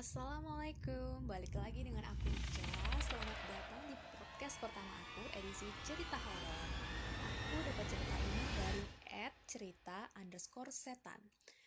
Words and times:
Assalamualaikum, 0.00 1.28
balik 1.28 1.52
lagi 1.60 1.84
dengan 1.84 2.00
aku 2.08 2.32
Ica. 2.32 2.72
Selamat 3.04 3.36
datang 3.52 3.84
di 3.84 3.92
podcast 4.16 4.56
pertama 4.56 4.96
aku, 4.96 5.28
edisi 5.36 5.68
cerita 5.84 6.16
horor. 6.16 6.68
Aku 7.20 7.60
dapat 7.68 7.84
cerita 7.84 8.16
ini 8.16 8.42
dari 8.56 8.84
at 9.12 9.36
cerita 9.44 10.08
underscore 10.16 10.72
setan. 10.72 11.20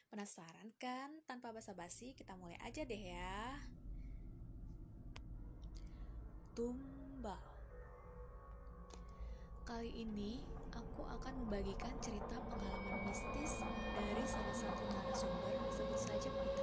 Penasaran 0.10 0.74
kan? 0.82 1.14
Tanpa 1.30 1.54
basa-basi, 1.54 2.18
kita 2.18 2.34
mulai 2.34 2.58
aja 2.66 2.82
deh 2.82 3.04
ya. 3.06 3.54
Tumbal. 6.57 7.38
Kali 9.61 9.93
ini, 9.93 10.41
aku 10.73 11.05
akan 11.05 11.45
membagikan 11.45 11.93
cerita 12.02 12.41
pengalaman 12.50 13.13
mistis 13.13 13.61
dari 13.93 14.25
salah 14.25 14.57
satu 14.57 14.89
narasumber. 14.89 15.54
Sebut 15.70 16.02
saja 16.02 16.29
Putri 16.34 16.62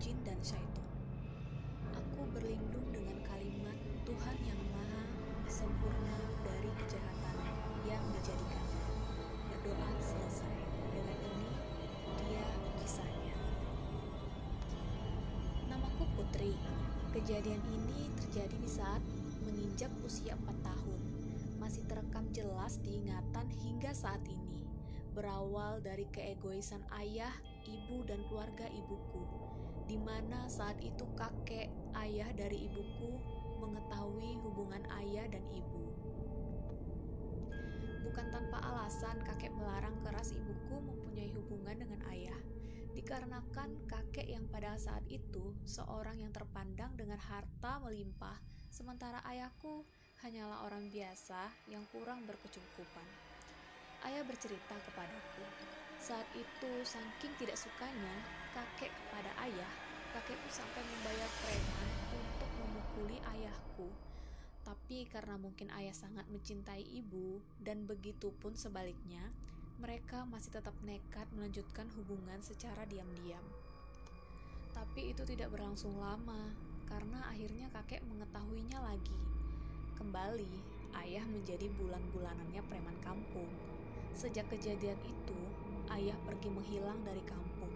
jin 0.00 0.16
dan 0.24 0.40
syaitan. 0.40 0.88
Aku 1.92 2.24
berlindung 2.32 2.88
dengan 2.88 3.20
kalimat 3.20 3.76
Tuhan 4.08 4.36
yang 4.48 4.56
maha 4.72 5.04
sempurna 5.44 6.16
dari 6.40 6.72
kejahatan 6.80 7.36
yang 7.84 8.00
dijadikan 8.16 8.64
berdoa 9.52 9.88
selesai. 10.00 10.56
Dengan 10.88 11.18
ini, 11.20 11.52
dia 12.24 12.48
kisahnya. 12.80 13.36
Namaku 15.68 16.08
Putri. 16.16 16.56
Kejadian 17.12 17.60
ini 17.68 18.08
terjadi 18.24 18.56
di 18.56 18.70
saat 18.72 19.04
menginjak 19.44 19.92
usia 20.00 20.32
4 20.32 20.64
tahun. 20.64 21.00
Masih 21.60 21.84
terekam 21.84 22.24
jelas 22.32 22.80
di 22.80 23.04
ingatan 23.04 23.52
hingga 23.60 23.92
saat 23.92 24.24
ini. 24.24 24.64
Berawal 25.12 25.84
dari 25.84 26.08
keegoisan 26.08 26.80
ayah, 27.04 27.36
ibu, 27.68 28.00
dan 28.08 28.24
keluarga 28.32 28.64
ibuku. 28.72 29.49
Di 29.90 29.98
mana 29.98 30.46
saat 30.46 30.78
itu 30.86 31.02
kakek, 31.18 31.66
ayah 31.98 32.30
dari 32.38 32.70
ibuku 32.70 33.10
mengetahui 33.58 34.38
hubungan 34.38 34.86
ayah 35.02 35.26
dan 35.26 35.42
ibu 35.50 35.90
Bukan 38.06 38.30
tanpa 38.30 38.62
alasan 38.70 39.18
kakek 39.26 39.50
melarang 39.50 39.98
keras 40.06 40.30
ibuku 40.30 40.78
mempunyai 40.78 41.34
hubungan 41.34 41.82
dengan 41.82 42.06
ayah, 42.06 42.38
dikarenakan 42.94 43.82
kakek 43.90 44.30
yang 44.30 44.46
pada 44.46 44.78
saat 44.78 45.02
itu 45.10 45.58
seorang 45.66 46.22
yang 46.22 46.30
terpandang 46.30 46.94
dengan 46.94 47.18
harta 47.18 47.82
melimpah, 47.82 48.38
sementara 48.70 49.18
ayahku 49.26 49.82
hanyalah 50.22 50.70
orang 50.70 50.86
biasa 50.86 51.50
yang 51.66 51.82
kurang 51.90 52.22
berkecukupan. 52.30 53.08
Ayah 54.06 54.22
bercerita 54.22 54.78
kepadaku, 54.86 55.42
saat 55.98 56.30
itu 56.38 56.70
saking 56.86 57.34
tidak 57.42 57.58
sukanya 57.58 58.39
kakek 58.52 58.90
kepada 58.90 59.30
ayah, 59.46 59.72
kakekku 60.14 60.50
sampai 60.50 60.82
membayar 60.82 61.30
preman 61.42 61.88
untuk 62.14 62.50
memukuli 62.58 63.18
ayahku 63.34 63.88
tapi 64.70 65.08
karena 65.08 65.34
mungkin 65.40 65.72
ayah 65.72 65.90
sangat 65.96 66.28
mencintai 66.28 66.84
ibu, 66.84 67.40
dan 67.58 67.88
begitu 67.88 68.30
pun 68.38 68.52
sebaliknya, 68.54 69.24
mereka 69.80 70.28
masih 70.28 70.60
tetap 70.60 70.76
nekat 70.84 71.26
melanjutkan 71.32 71.88
hubungan 71.96 72.38
secara 72.44 72.84
diam-diam. 72.86 73.42
Tapi 74.70 75.10
itu 75.10 75.24
tidak 75.24 75.50
berlangsung 75.50 75.96
lama, 75.98 76.52
karena 76.86 77.24
akhirnya 77.26 77.72
kakek 77.72 78.04
mengetahuinya 78.06 78.78
lagi. 78.84 79.18
Kembali, 79.96 80.54
ayah 81.02 81.24
menjadi 81.26 81.66
bulan-bulanannya 81.74 82.62
preman 82.68 82.98
kampung. 83.00 83.50
Sejak 84.12 84.46
kejadian 84.52 84.98
itu, 85.02 85.40
ayah 85.90 86.18
pergi 86.28 86.46
menghilang 86.46 87.00
dari 87.02 87.24
kampung, 87.24 87.72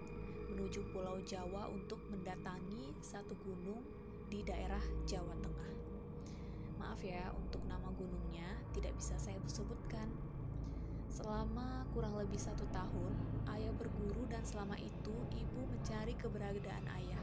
menuju 0.54 0.86
Pulau 0.94 1.18
Jawa 1.26 1.66
untuk 1.66 1.98
mendatangi 2.14 2.94
satu 3.02 3.34
gunung 3.42 3.82
di 4.30 4.38
daerah 4.46 4.80
Jawa 5.02 5.34
Tengah. 5.42 5.72
Maaf 6.78 7.02
ya, 7.02 7.34
untuk 7.34 7.58
nama 7.66 7.90
gunungnya 7.98 8.46
tidak 8.70 8.94
bisa 8.94 9.18
saya 9.18 9.34
sebutkan. 9.50 10.06
Selama 11.10 11.82
kurang 11.90 12.14
lebih 12.14 12.38
satu 12.38 12.62
tahun, 12.70 13.12
ayah 13.50 13.74
berguru 13.74 14.30
dan 14.30 14.46
selama 14.46 14.78
itu 14.78 15.14
ibu 15.34 15.60
mencari 15.66 16.14
keberadaan 16.14 16.86
ayah. 17.02 17.22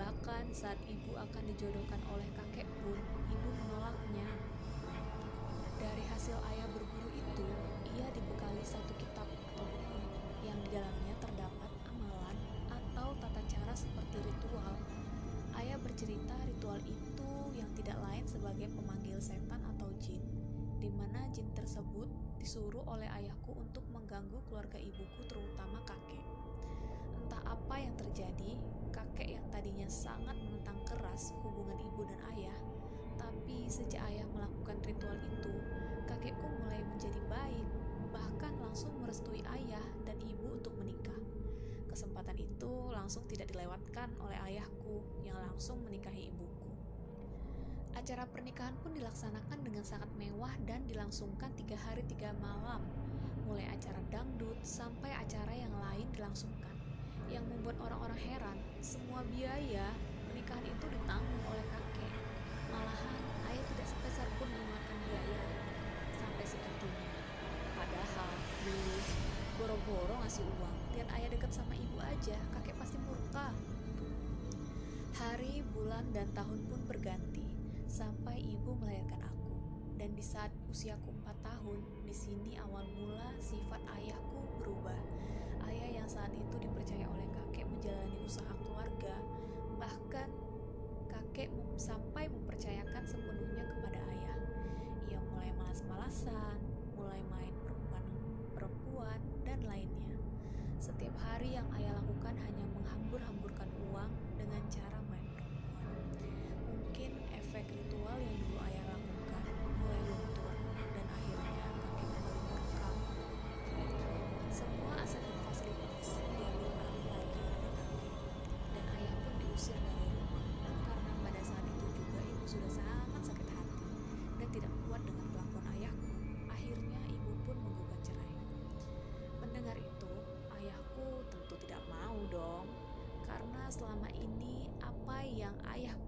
Bahkan 0.00 0.56
saat 0.56 0.80
ibu 0.88 1.12
akan 1.12 1.44
dijodohkan 1.52 2.00
oleh 2.08 2.28
kakek 2.32 2.68
pun, 2.80 2.96
ibu 3.28 3.48
menolaknya. 3.52 4.28
Dari 5.76 6.04
hasil 6.08 6.40
ayah 6.56 6.68
berguru 6.72 7.08
itu, 7.12 7.48
ia 8.00 8.08
dibekali 8.16 8.64
satu 8.64 8.96
kitab 8.96 9.28
atau 9.28 9.68
yang 10.40 10.56
di 10.64 10.72
dalamnya 10.72 11.01
cara 14.12 14.20
seperti 14.20 14.28
ritual 14.28 14.76
Ayah 15.56 15.80
bercerita 15.80 16.36
ritual 16.44 16.76
itu 16.84 17.32
yang 17.56 17.72
tidak 17.72 17.96
lain 18.04 18.24
sebagai 18.28 18.68
pemanggil 18.76 19.16
setan 19.24 19.60
atau 19.72 19.88
jin, 20.04 20.20
di 20.80 20.92
mana 20.92 21.28
jin 21.32 21.48
tersebut 21.56 22.08
disuruh 22.36 22.84
oleh 22.92 23.08
ayahku 23.08 23.56
untuk 23.56 23.80
mengganggu 23.88 24.36
keluarga 24.48 24.76
ibuku 24.76 25.20
terutama 25.28 25.80
kakek. 25.88 26.24
Entah 27.24 27.40
apa 27.44 27.74
yang 27.80 27.96
terjadi, 27.96 28.52
kakek 28.92 29.28
yang 29.32 29.46
tadinya 29.48 29.88
sangat 29.88 30.36
menentang 30.40 30.76
keras 30.88 31.32
hubungan 31.40 31.80
ibu 31.80 32.04
dan 32.04 32.20
ayah, 32.36 32.58
tapi 33.16 33.68
sejak 33.72 34.00
ayah 34.12 34.28
melakukan 34.28 34.76
ritual 34.84 35.16
itu, 35.20 35.56
kakekku 36.04 36.48
mulai 36.64 36.84
menjadi 36.84 37.20
baik, 37.32 37.68
bahkan 38.12 38.52
langsung 38.60 38.92
merestui 39.00 39.40
ayah 39.56 39.84
dan 40.04 40.16
ibu 40.20 40.52
untuk 40.52 40.76
menikah. 40.80 41.21
Kesempatan 41.92 42.40
itu 42.40 42.88
langsung 42.88 43.28
tidak 43.28 43.52
dilewatkan 43.52 44.16
oleh 44.24 44.40
ayahku 44.48 45.04
yang 45.28 45.36
langsung 45.36 45.76
menikahi 45.84 46.32
ibuku. 46.32 46.72
Acara 47.92 48.24
pernikahan 48.24 48.72
pun 48.80 48.96
dilaksanakan 48.96 49.60
dengan 49.60 49.84
sangat 49.84 50.08
mewah 50.16 50.56
dan 50.64 50.88
dilangsungkan 50.88 51.52
tiga 51.52 51.76
hari 51.76 52.00
tiga 52.08 52.32
malam, 52.40 52.80
mulai 53.44 53.68
acara 53.68 54.00
dangdut 54.08 54.56
sampai 54.64 55.12
acara 55.12 55.52
yang 55.52 55.68
lain 55.76 56.08
dilangsungkan. 56.16 56.72
Yang 57.28 57.44
membuat 57.52 57.76
orang-orang 57.84 58.16
heran, 58.24 58.56
semua 58.80 59.20
biaya 59.28 59.92
pernikahan 60.32 60.64
itu 60.64 60.86
ditanggung 60.88 61.44
oleh 61.44 61.64
kakek. 61.76 62.12
Malahan, 62.72 63.20
ayah 63.52 63.64
tidak 63.68 63.84
sepeser 63.92 64.28
pun 64.40 64.48
mengeluarkan 64.48 64.96
biaya 65.12 65.40
sampai 66.16 66.44
segitunya. 66.48 67.12
Padahal 67.76 68.32
dulu 68.64 68.96
boro-boro 69.60 70.16
ngasih 70.24 70.48
uang 70.56 70.71
lihat 70.92 71.08
ayah 71.16 71.28
deket 71.32 71.50
sama 71.52 71.72
ibu 71.72 71.96
aja 72.04 72.36
kakek 72.58 72.76
pasti 72.76 73.00
murka. 73.00 73.48
Hari 75.16 75.64
bulan 75.72 76.04
dan 76.12 76.28
tahun 76.36 76.60
pun 76.68 76.80
berganti 76.84 77.46
sampai 77.88 78.40
ibu 78.40 78.76
melahirkan 78.76 79.20
aku. 79.24 79.56
Dan 79.96 80.12
di 80.18 80.24
saat 80.24 80.50
usiaku 80.68 81.14
4 81.22 81.32
tahun 81.40 81.78
di 82.04 82.14
sini 82.16 82.58
awal 82.60 82.84
mula 82.96 83.32
sifat 83.40 83.80
ayahku 84.00 84.40
berubah. 84.60 84.98
Ayah 85.64 86.02
yang 86.02 86.08
saat 86.08 86.32
itu 86.34 86.56
dipercaya 86.58 87.06
oleh 87.08 87.28
kakek 87.30 87.64
menjalani 87.68 88.18
usaha 88.24 88.52
keluarga 88.60 89.14
bahkan 89.80 90.28
kakek 91.08 91.48
sampai 91.80 92.30
mempercayakan 92.30 93.02
sepenuhnya 93.08 93.64
kepada 93.66 94.00
ayah. 94.12 94.38
Ia 95.08 95.20
mulai 95.32 95.50
malas-malasan 95.56 96.58
mulai 96.94 97.22
main 97.30 97.54
perempuan 97.66 98.04
perempuan 98.54 99.20
dan 99.42 99.58
lainnya. 99.66 100.21
Setiap 100.82 101.14
hari 101.22 101.54
yang 101.54 101.70
ayah 101.78 101.94
lakukan 101.94 102.34
hanya 102.42 102.66
menghambur-hamburkan 102.74 103.70
uang 103.86 104.10
dengan 104.34 104.58
cara 104.66 104.98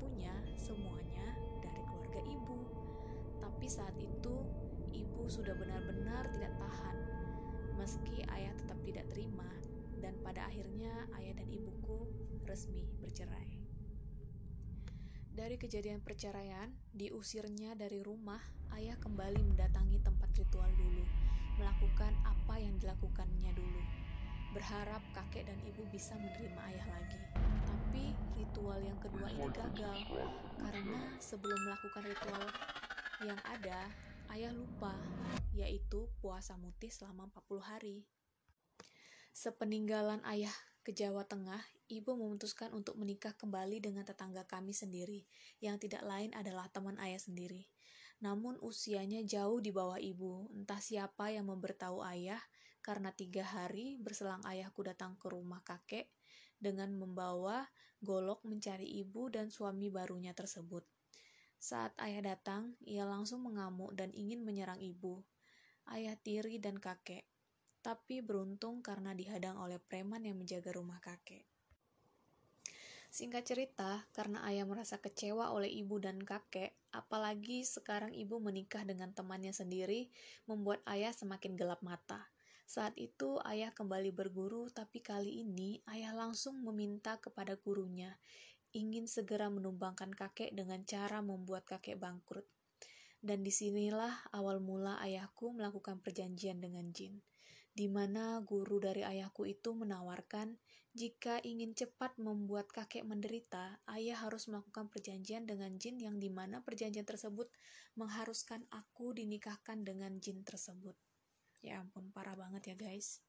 punya 0.05 0.37
semuanya 0.61 1.33
dari 1.65 1.81
keluarga 1.89 2.21
ibu. 2.29 2.61
Tapi 3.41 3.67
saat 3.73 3.97
itu, 3.97 4.37
ibu 4.93 5.25
sudah 5.25 5.56
benar-benar 5.56 6.29
tidak 6.37 6.53
tahan. 6.61 6.97
Meski 7.81 8.21
ayah 8.29 8.53
tetap 8.61 8.77
tidak 8.85 9.09
menerima, 9.09 9.51
dan 10.05 10.15
pada 10.21 10.45
akhirnya 10.45 10.93
ayah 11.17 11.33
dan 11.41 11.49
ibuku 11.49 12.05
resmi 12.45 12.85
bercerai. 13.01 13.65
Dari 15.35 15.59
kejadian 15.59 15.99
perceraian, 16.05 16.71
diusirnya 16.95 17.75
dari 17.75 18.05
rumah, 18.05 18.39
ayah 18.79 18.95
kembali 19.01 19.43
mendatangi 19.43 19.99
tempat 20.05 20.31
ritual 20.39 20.71
dulu, 20.79 21.03
melakukan 21.59 22.15
apa 22.23 22.61
yang 22.61 22.79
dilakukannya 22.79 23.51
dulu. 23.56 23.83
Berharap 24.55 25.03
kakek 25.11 25.51
dan 25.51 25.59
ibu 25.67 25.83
bisa 25.91 26.15
menerima 26.15 26.61
ayah 26.71 26.87
lagi. 26.95 27.19
Tapi 27.67 28.15
ritual 28.39 28.79
yang 28.79 28.95
kedua 29.03 29.27
ini 29.27 29.51
gagal, 29.51 29.99
karena 30.62 30.99
sebelum 31.19 31.59
melakukan 31.67 32.06
ritual 32.06 32.47
yang 33.27 33.41
ada, 33.51 33.91
ayah 34.31 34.55
lupa, 34.55 34.95
yaitu 35.51 36.06
puasa 36.23 36.55
mutih 36.55 36.95
selama 36.95 37.27
40 37.35 37.67
hari. 37.67 37.97
Sepeninggalan 39.35 40.23
ayah 40.31 40.55
ke 40.87 40.95
Jawa 40.95 41.27
Tengah, 41.27 41.59
ibu 41.91 42.15
memutuskan 42.15 42.71
untuk 42.71 42.95
menikah 42.95 43.35
kembali 43.35 43.83
dengan 43.83 44.06
tetangga 44.06 44.47
kami 44.47 44.71
sendiri, 44.71 45.27
yang 45.59 45.83
tidak 45.83 46.06
lain 46.06 46.31
adalah 46.31 46.71
teman 46.71 46.95
ayah 47.03 47.19
sendiri. 47.19 47.67
Namun 48.23 48.62
usianya 48.62 49.27
jauh 49.27 49.59
di 49.59 49.75
bawah 49.75 49.99
ibu, 49.99 50.47
entah 50.55 50.79
siapa 50.79 51.35
yang 51.35 51.51
memberitahu 51.51 52.06
ayah, 52.06 52.39
karena 52.85 53.17
tiga 53.17 53.49
hari 53.49 53.97
berselang 53.97 54.45
ayahku 54.45 54.85
datang 54.85 55.17
ke 55.17 55.33
rumah 55.33 55.65
kakek 55.65 56.13
dengan 56.61 56.93
membawa 56.93 57.65
golok 58.05 58.45
mencari 58.45 58.85
ibu 59.01 59.33
dan 59.33 59.49
suami 59.49 59.89
barunya 59.89 60.37
tersebut. 60.37 60.85
Saat 61.57 61.97
ayah 62.05 62.37
datang, 62.37 62.77
ia 62.85 63.09
langsung 63.09 63.41
mengamuk 63.41 63.97
dan 63.97 64.13
ingin 64.13 64.45
menyerang 64.45 64.85
ibu, 64.85 65.25
ayah 65.89 66.13
tiri 66.21 66.61
dan 66.61 66.77
kakek 66.77 67.25
tapi 67.85 68.25
beruntung 68.25 68.81
karena 68.81 69.13
dihadang 69.13 69.61
oleh 69.61 69.77
preman 69.77 70.25
yang 70.25 70.41
menjaga 70.41 70.73
rumah 70.73 71.05
kakek. 71.05 71.45
Singkat 73.13 73.45
cerita, 73.45 74.09
karena 74.17 74.41
ayah 74.49 74.65
merasa 74.65 74.99
kecewa 74.99 75.53
oleh 75.53 75.69
ibu 75.69 76.01
dan 76.01 76.19
kakek, 76.19 76.75
apalagi 76.91 77.63
sekarang 77.63 78.11
ibu 78.17 78.41
menikah 78.41 78.83
dengan 78.89 79.13
temannya 79.13 79.53
sendiri, 79.53 80.09
membuat 80.49 80.83
ayah 80.89 81.13
semakin 81.13 81.55
gelap 81.55 81.85
mata. 81.85 82.34
Saat 82.65 82.97
itu 82.97 83.39
ayah 83.45 83.71
kembali 83.71 84.11
berguru, 84.11 84.73
tapi 84.73 85.05
kali 85.05 85.45
ini 85.45 85.85
ayah 85.89 86.17
langsung 86.17 86.61
meminta 86.65 87.21
kepada 87.21 87.55
gurunya, 87.61 88.17
ingin 88.73 89.07
segera 89.07 89.53
menumbangkan 89.53 90.11
kakek 90.11 90.51
dengan 90.57 90.83
cara 90.89 91.21
membuat 91.21 91.69
kakek 91.69 92.01
bangkrut. 92.01 92.49
Dan 93.25 93.41
di 93.41 93.53
sinilah 93.53 94.33
awal 94.37 94.61
mula 94.61 95.01
ayahku 95.01 95.53
melakukan 95.57 96.01
perjanjian 96.05 96.61
dengan 96.61 96.93
jin 96.93 97.25
di 97.75 97.91
mana 97.91 98.39
guru 98.47 98.79
dari 98.79 99.03
ayahku 99.03 99.51
itu 99.51 99.75
menawarkan 99.75 100.55
jika 100.95 101.43
ingin 101.43 101.75
cepat 101.75 102.15
membuat 102.23 102.71
kakek 102.71 103.03
menderita, 103.03 103.83
ayah 103.91 104.15
harus 104.23 104.47
melakukan 104.47 104.87
perjanjian 104.87 105.43
dengan 105.43 105.75
jin 105.75 105.99
yang 105.99 106.23
di 106.23 106.31
mana 106.31 106.63
perjanjian 106.63 107.03
tersebut 107.03 107.51
mengharuskan 107.99 108.63
aku 108.71 109.11
dinikahkan 109.11 109.83
dengan 109.83 110.23
jin 110.23 110.47
tersebut. 110.47 110.95
Ya 111.65 111.81
ampun, 111.81 112.13
parah 112.13 112.37
banget 112.37 112.77
ya 112.77 112.77
guys. 112.77 113.25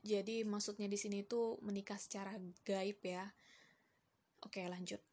Jadi 0.00 0.40
maksudnya 0.48 0.88
di 0.88 0.96
sini 0.96 1.20
tuh 1.28 1.60
menikah 1.60 2.00
secara 2.00 2.32
gaib 2.64 3.04
ya. 3.04 3.28
Oke 4.40 4.64
lanjut. 4.64 5.04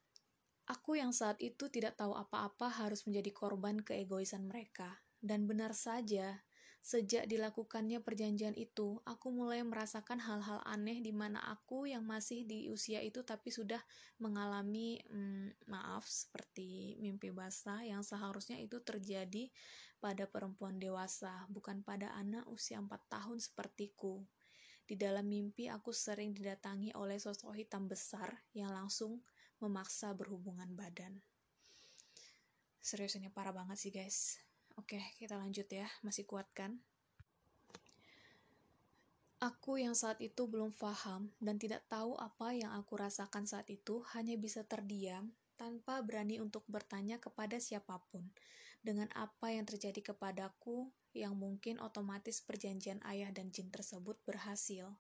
Aku 0.72 0.96
yang 0.96 1.12
saat 1.12 1.44
itu 1.44 1.68
tidak 1.68 2.00
tahu 2.00 2.16
apa-apa 2.16 2.72
harus 2.72 3.04
menjadi 3.04 3.36
korban 3.36 3.84
keegoisan 3.84 4.48
mereka. 4.48 5.04
Dan 5.20 5.44
benar 5.44 5.76
saja, 5.76 6.40
Sejak 6.84 7.32
dilakukannya 7.32 8.04
perjanjian 8.04 8.60
itu, 8.60 9.00
aku 9.08 9.32
mulai 9.32 9.64
merasakan 9.64 10.20
hal-hal 10.20 10.60
aneh 10.68 11.00
di 11.00 11.16
mana 11.16 11.40
aku 11.40 11.88
yang 11.88 12.04
masih 12.04 12.44
di 12.44 12.68
usia 12.68 13.00
itu 13.00 13.24
tapi 13.24 13.56
sudah 13.56 13.80
mengalami 14.20 15.00
hmm, 15.08 15.64
maaf 15.72 16.04
seperti 16.04 17.00
mimpi 17.00 17.32
basah 17.32 17.88
yang 17.88 18.04
seharusnya 18.04 18.60
itu 18.60 18.84
terjadi 18.84 19.48
pada 20.04 20.28
perempuan 20.28 20.76
dewasa, 20.76 21.48
bukan 21.48 21.88
pada 21.88 22.12
anak 22.20 22.44
usia 22.52 22.84
4 22.84 22.92
tahun 23.08 23.40
sepertiku. 23.40 24.20
Di 24.84 25.00
dalam 25.00 25.24
mimpi 25.32 25.72
aku 25.72 25.96
sering 25.96 26.36
didatangi 26.36 26.92
oleh 27.00 27.16
sosok 27.16 27.56
hitam 27.56 27.88
besar 27.88 28.44
yang 28.52 28.76
langsung 28.76 29.24
memaksa 29.64 30.12
berhubungan 30.12 30.68
badan. 30.76 31.24
Serius 32.84 33.16
ini 33.16 33.32
parah 33.32 33.56
banget 33.56 33.80
sih 33.80 33.96
guys. 33.96 34.36
Oke, 34.78 35.00
kita 35.22 35.38
lanjut 35.38 35.70
ya. 35.70 35.86
Masih 36.02 36.26
kuat 36.26 36.50
kan? 36.54 36.82
Aku 39.44 39.76
yang 39.76 39.92
saat 39.92 40.24
itu 40.24 40.48
belum 40.48 40.72
paham 40.80 41.28
dan 41.44 41.60
tidak 41.60 41.84
tahu 41.92 42.16
apa 42.16 42.56
yang 42.56 42.72
aku 42.80 42.96
rasakan 42.96 43.44
saat 43.44 43.68
itu 43.68 44.00
hanya 44.16 44.40
bisa 44.40 44.64
terdiam 44.64 45.36
tanpa 45.60 46.00
berani 46.00 46.40
untuk 46.40 46.64
bertanya 46.72 47.20
kepada 47.20 47.60
siapa 47.60 48.00
pun 48.08 48.24
dengan 48.80 49.12
apa 49.16 49.52
yang 49.52 49.68
terjadi 49.68 50.16
kepadaku 50.16 50.88
yang 51.12 51.36
mungkin 51.36 51.80
otomatis 51.84 52.40
perjanjian 52.40 53.04
ayah 53.04 53.32
dan 53.36 53.52
jin 53.52 53.68
tersebut 53.68 54.16
berhasil. 54.24 54.92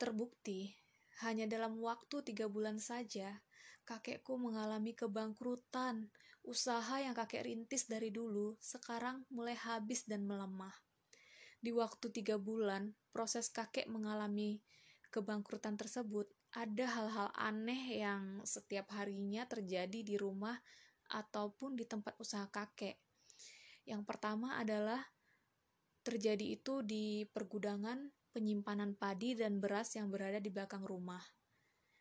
Terbukti, 0.00 0.72
hanya 1.24 1.44
dalam 1.44 1.76
waktu 1.80 2.24
tiga 2.24 2.46
bulan 2.48 2.80
saja, 2.80 3.40
kakekku 3.88 4.36
mengalami 4.36 4.92
kebangkrutan. 4.92 6.12
Usaha 6.48 6.96
yang 6.96 7.12
kakek 7.12 7.44
rintis 7.44 7.84
dari 7.84 8.08
dulu 8.08 8.56
sekarang 8.56 9.20
mulai 9.28 9.52
habis 9.52 10.08
dan 10.08 10.24
melemah. 10.24 10.72
Di 11.60 11.76
waktu 11.76 12.08
tiga 12.08 12.40
bulan, 12.40 12.96
proses 13.12 13.52
kakek 13.52 13.84
mengalami 13.84 14.64
kebangkrutan 15.12 15.76
tersebut, 15.76 16.24
ada 16.56 16.88
hal-hal 16.88 17.28
aneh 17.36 18.00
yang 18.00 18.40
setiap 18.48 18.88
harinya 18.96 19.44
terjadi 19.44 20.00
di 20.00 20.16
rumah 20.16 20.56
ataupun 21.12 21.76
di 21.76 21.84
tempat 21.84 22.16
usaha 22.16 22.48
kakek. 22.48 22.96
Yang 23.84 24.08
pertama 24.08 24.56
adalah 24.56 25.04
terjadi 26.00 26.56
itu 26.56 26.80
di 26.80 27.28
pergudangan 27.28 28.08
penyimpanan 28.32 28.96
padi 28.96 29.36
dan 29.36 29.60
beras 29.60 29.92
yang 30.00 30.08
berada 30.08 30.40
di 30.40 30.48
belakang 30.48 30.80
rumah 30.80 31.20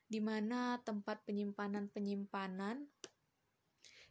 di 0.07 0.23
mana 0.23 0.79
tempat 0.87 1.27
penyimpanan-penyimpanan 1.27 2.87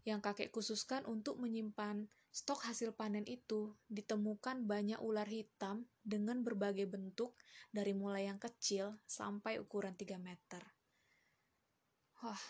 yang 0.06 0.22
kakek 0.22 0.54
khususkan 0.54 1.02
untuk 1.10 1.42
menyimpan 1.42 2.06
stok 2.30 2.70
hasil 2.70 2.94
panen 2.94 3.26
itu 3.26 3.74
ditemukan 3.90 4.62
banyak 4.62 5.02
ular 5.02 5.26
hitam 5.26 5.90
dengan 6.06 6.46
berbagai 6.46 6.86
bentuk 6.86 7.34
dari 7.74 7.90
mulai 7.90 8.30
yang 8.30 8.38
kecil 8.38 9.02
sampai 9.02 9.58
ukuran 9.58 9.98
3 9.98 10.14
meter. 10.22 10.62
Wah, 12.22 12.44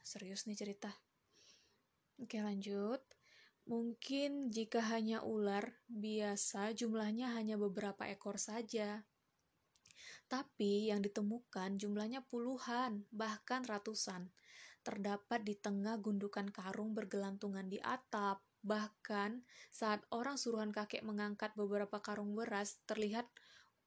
serius 0.00 0.48
nih 0.48 0.56
cerita. 0.56 0.90
Oke 2.16 2.40
lanjut. 2.40 3.04
Mungkin 3.68 4.50
jika 4.50 4.82
hanya 4.90 5.22
ular 5.22 5.78
biasa 5.86 6.74
jumlahnya 6.74 7.36
hanya 7.36 7.54
beberapa 7.60 8.08
ekor 8.10 8.40
saja. 8.40 9.06
Tapi 10.26 10.88
yang 10.88 11.04
ditemukan 11.04 11.76
jumlahnya 11.76 12.24
puluhan, 12.26 13.04
bahkan 13.12 13.62
ratusan. 13.62 14.32
Terdapat 14.82 15.46
di 15.46 15.54
tengah 15.54 15.98
gundukan 16.02 16.50
karung 16.50 16.94
bergelantungan 16.94 17.66
di 17.70 17.78
atap. 17.78 18.42
Bahkan 18.62 19.42
saat 19.74 20.06
orang 20.14 20.38
suruhan 20.38 20.70
kakek 20.70 21.02
mengangkat 21.02 21.54
beberapa 21.58 21.98
karung 21.98 22.34
beras, 22.34 22.78
terlihat 22.86 23.26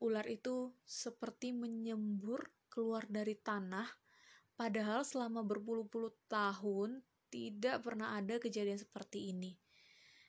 ular 0.03 0.27
itu 0.27 0.75
seperti 0.83 1.55
menyembur 1.55 2.51
keluar 2.67 3.07
dari 3.07 3.39
tanah. 3.39 3.87
Padahal 4.55 5.03
selama 5.03 5.43
berpuluh-puluh 5.43 6.15
tahun 6.31 7.03
tidak 7.31 7.83
pernah 7.83 8.15
ada 8.15 8.39
kejadian 8.39 8.79
seperti 8.79 9.35
ini. 9.35 9.55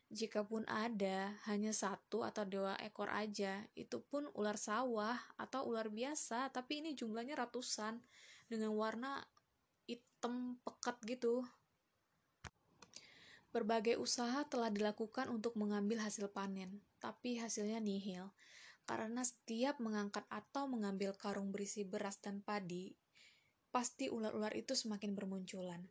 Jikapun 0.06 0.62
ada 0.70 1.34
hanya 1.50 1.74
satu 1.74 2.22
atau 2.22 2.46
dua 2.46 2.78
ekor 2.78 3.10
aja, 3.10 3.66
itu 3.74 3.98
pun 4.06 4.30
ular 4.38 4.54
sawah 4.54 5.18
atau 5.34 5.66
ular 5.66 5.90
biasa, 5.90 6.54
tapi 6.54 6.78
ini 6.78 6.94
jumlahnya 6.94 7.34
ratusan 7.34 7.98
dengan 8.46 8.70
warna 8.78 9.18
hitam 10.16 10.56
pekat 10.64 10.96
gitu. 11.04 11.44
Berbagai 13.52 14.00
usaha 14.00 14.48
telah 14.48 14.72
dilakukan 14.72 15.28
untuk 15.28 15.60
mengambil 15.60 16.00
hasil 16.00 16.32
panen, 16.32 16.80
tapi 16.96 17.36
hasilnya 17.36 17.84
nihil. 17.84 18.32
Karena 18.88 19.20
setiap 19.20 19.76
mengangkat 19.76 20.24
atau 20.32 20.72
mengambil 20.72 21.12
karung 21.20 21.52
berisi 21.52 21.84
beras 21.84 22.16
dan 22.16 22.40
padi, 22.40 22.96
pasti 23.68 24.08
ular-ular 24.08 24.56
itu 24.56 24.72
semakin 24.72 25.12
bermunculan. 25.12 25.84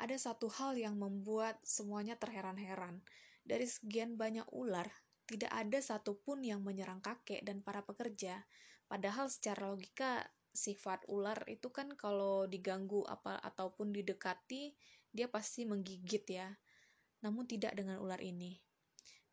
Ada 0.00 0.16
satu 0.16 0.48
hal 0.48 0.80
yang 0.80 0.96
membuat 0.96 1.60
semuanya 1.60 2.16
terheran-heran 2.16 3.04
dari 3.44 3.68
sekian 3.68 4.16
banyak 4.16 4.48
ular, 4.48 4.88
tidak 5.28 5.52
ada 5.52 5.76
satupun 5.76 6.40
yang 6.40 6.64
menyerang 6.64 7.04
kakek 7.04 7.44
dan 7.44 7.60
para 7.60 7.84
pekerja. 7.84 8.48
Padahal 8.88 9.28
secara 9.28 9.68
logika 9.68 10.24
sifat 10.58 11.06
ular 11.06 11.46
itu 11.46 11.70
kan 11.70 11.94
kalau 11.94 12.50
diganggu 12.50 13.06
apa 13.06 13.38
ataupun 13.38 13.94
didekati 13.94 14.74
dia 15.14 15.30
pasti 15.30 15.62
menggigit 15.62 16.24
ya. 16.26 16.50
Namun 17.22 17.46
tidak 17.46 17.78
dengan 17.78 18.02
ular 18.02 18.18
ini. 18.18 18.58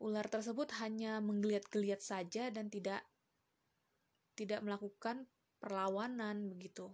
Ular 0.02 0.30
tersebut 0.30 0.70
hanya 0.78 1.18
menggeliat-geliat 1.24 2.02
saja 2.06 2.54
dan 2.54 2.70
tidak 2.70 3.02
tidak 4.36 4.62
melakukan 4.62 5.26
perlawanan 5.58 6.52
begitu. 6.52 6.92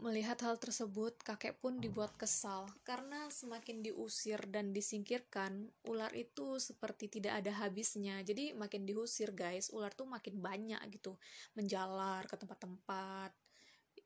Melihat 0.00 0.40
hal 0.48 0.56
tersebut, 0.56 1.12
kakek 1.20 1.60
pun 1.60 1.76
dibuat 1.76 2.16
kesal 2.16 2.64
karena 2.88 3.28
semakin 3.28 3.84
diusir 3.84 4.40
dan 4.48 4.72
disingkirkan, 4.72 5.68
ular 5.84 6.08
itu 6.16 6.56
seperti 6.56 7.20
tidak 7.20 7.44
ada 7.44 7.52
habisnya. 7.60 8.16
Jadi 8.24 8.56
makin 8.56 8.88
diusir, 8.88 9.36
guys, 9.36 9.68
ular 9.68 9.92
tuh 9.92 10.08
makin 10.08 10.40
banyak 10.40 10.80
gitu, 10.88 11.20
menjalar 11.52 12.24
ke 12.24 12.32
tempat-tempat 12.32 13.36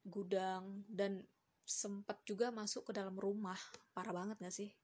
gudang 0.03 0.83
dan 0.91 1.23
sempat 1.63 2.19
juga 2.27 2.51
masuk 2.51 2.91
ke 2.91 2.93
dalam 2.99 3.15
rumah. 3.15 3.57
Parah 3.95 4.11
banget 4.11 4.43
gak 4.43 4.51
sih? 4.51 4.75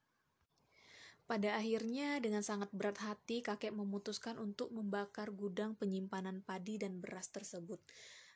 Pada 1.27 1.59
akhirnya, 1.59 2.23
dengan 2.23 2.39
sangat 2.39 2.71
berat 2.71 3.03
hati, 3.03 3.43
kakek 3.43 3.75
memutuskan 3.75 4.39
untuk 4.39 4.71
membakar 4.71 5.31
gudang 5.35 5.75
penyimpanan 5.75 6.39
padi 6.39 6.79
dan 6.79 7.03
beras 7.03 7.27
tersebut. 7.31 7.83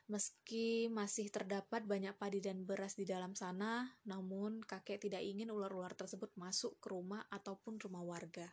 Meski 0.06 0.86
masih 0.86 1.26
terdapat 1.34 1.82
banyak 1.82 2.14
padi 2.14 2.38
dan 2.38 2.62
beras 2.62 2.94
di 2.94 3.02
dalam 3.02 3.34
sana, 3.34 3.90
namun 4.06 4.62
kakek 4.62 5.02
tidak 5.02 5.18
ingin 5.18 5.50
ular-ular 5.50 5.98
tersebut 5.98 6.30
masuk 6.38 6.78
ke 6.78 6.94
rumah 6.94 7.26
ataupun 7.26 7.74
rumah 7.82 8.06
warga. 8.06 8.46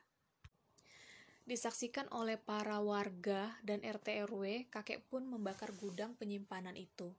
Disaksikan 1.45 2.09
oleh 2.09 2.41
para 2.41 2.81
warga 2.81 3.53
dan 3.61 3.85
RT 3.85 4.25
RW, 4.25 4.71
kakek 4.73 5.05
pun 5.05 5.29
membakar 5.29 5.69
gudang 5.77 6.17
penyimpanan 6.17 6.73
itu. 6.73 7.13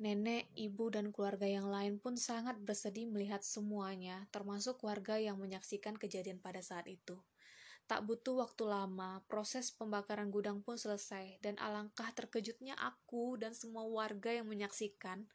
Nenek, 0.00 0.48
ibu, 0.56 0.88
dan 0.88 1.12
keluarga 1.12 1.44
yang 1.44 1.68
lain 1.68 2.00
pun 2.00 2.16
sangat 2.16 2.56
bersedih 2.64 3.04
melihat 3.04 3.44
semuanya, 3.44 4.24
termasuk 4.32 4.80
warga 4.80 5.20
yang 5.20 5.36
menyaksikan 5.36 6.00
kejadian 6.00 6.40
pada 6.40 6.64
saat 6.64 6.88
itu. 6.88 7.20
Tak 7.90 8.06
butuh 8.06 8.46
waktu 8.46 8.70
lama, 8.70 9.18
proses 9.26 9.74
pembakaran 9.74 10.30
gudang 10.30 10.62
pun 10.62 10.78
selesai, 10.78 11.42
dan 11.42 11.58
alangkah 11.58 12.06
terkejutnya 12.14 12.78
aku 12.78 13.34
dan 13.34 13.50
semua 13.50 13.82
warga 13.82 14.30
yang 14.30 14.46
menyaksikan 14.46 15.26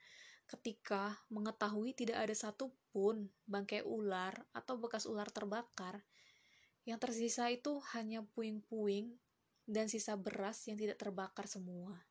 ketika 0.47 1.19
mengetahui 1.27 1.91
tidak 1.91 2.23
ada 2.23 2.31
satupun 2.31 3.27
bangkai 3.43 3.83
ular 3.83 4.31
atau 4.55 4.79
bekas 4.79 5.03
ular 5.03 5.27
terbakar. 5.35 6.07
Yang 6.87 6.99
tersisa 7.03 7.51
itu 7.51 7.83
hanya 7.91 8.23
puing-puing 8.23 9.19
dan 9.67 9.91
sisa 9.91 10.15
beras 10.15 10.63
yang 10.71 10.79
tidak 10.79 10.95
terbakar 10.95 11.51
semua. 11.51 12.07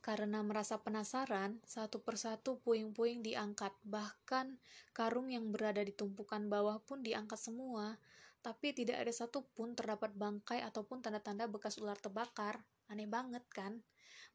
Karena 0.00 0.40
merasa 0.40 0.80
penasaran, 0.80 1.60
satu 1.68 2.00
persatu 2.00 2.56
puing-puing 2.64 3.20
diangkat, 3.20 3.76
bahkan 3.84 4.56
karung 4.96 5.28
yang 5.28 5.52
berada 5.52 5.84
di 5.84 5.92
tumpukan 5.92 6.48
bawah 6.48 6.80
pun 6.80 7.04
diangkat 7.04 7.36
semua 7.36 8.00
tapi 8.40 8.70
tidak 8.70 9.02
ada 9.02 9.12
satupun 9.12 9.74
terdapat 9.74 10.14
bangkai 10.14 10.62
ataupun 10.62 11.02
tanda-tanda 11.02 11.50
bekas 11.50 11.76
ular 11.82 11.98
terbakar. 11.98 12.62
Aneh 12.88 13.10
banget 13.10 13.44
kan? 13.52 13.82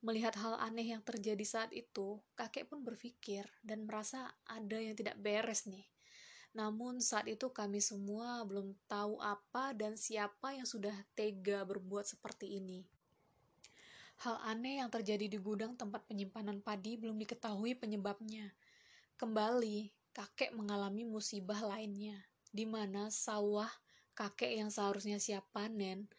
Melihat 0.04 0.36
hal 0.36 0.60
aneh 0.60 0.92
yang 0.92 1.02
terjadi 1.02 1.42
saat 1.48 1.72
itu, 1.72 2.20
kakek 2.36 2.68
pun 2.68 2.84
berpikir 2.84 3.48
dan 3.64 3.88
merasa 3.88 4.36
ada 4.44 4.76
yang 4.76 4.94
tidak 5.00 5.16
beres 5.16 5.64
nih. 5.66 5.88
Namun 6.54 7.02
saat 7.02 7.26
itu 7.26 7.50
kami 7.50 7.82
semua 7.82 8.46
belum 8.46 8.78
tahu 8.86 9.18
apa 9.24 9.74
dan 9.74 9.98
siapa 9.98 10.54
yang 10.54 10.70
sudah 10.70 10.94
tega 11.18 11.66
berbuat 11.66 12.06
seperti 12.06 12.62
ini. 12.62 12.86
Hal 14.22 14.38
aneh 14.46 14.84
yang 14.84 14.94
terjadi 14.94 15.26
di 15.26 15.40
gudang 15.42 15.74
tempat 15.74 16.06
penyimpanan 16.06 16.62
padi 16.62 17.00
belum 17.00 17.18
diketahui 17.18 17.74
penyebabnya. 17.74 18.54
Kembali, 19.18 19.90
kakek 20.14 20.54
mengalami 20.54 21.08
musibah 21.08 21.58
lainnya, 21.66 22.22
di 22.54 22.70
mana 22.70 23.10
sawah 23.10 23.72
kakek 24.14 24.54
yang 24.58 24.70
seharusnya 24.70 25.18
siap 25.18 25.50
panen 25.54 26.10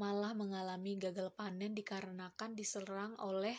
malah 0.00 0.32
mengalami 0.32 0.96
gagal 0.96 1.30
panen 1.36 1.76
dikarenakan 1.76 2.56
diserang 2.56 3.12
oleh 3.20 3.54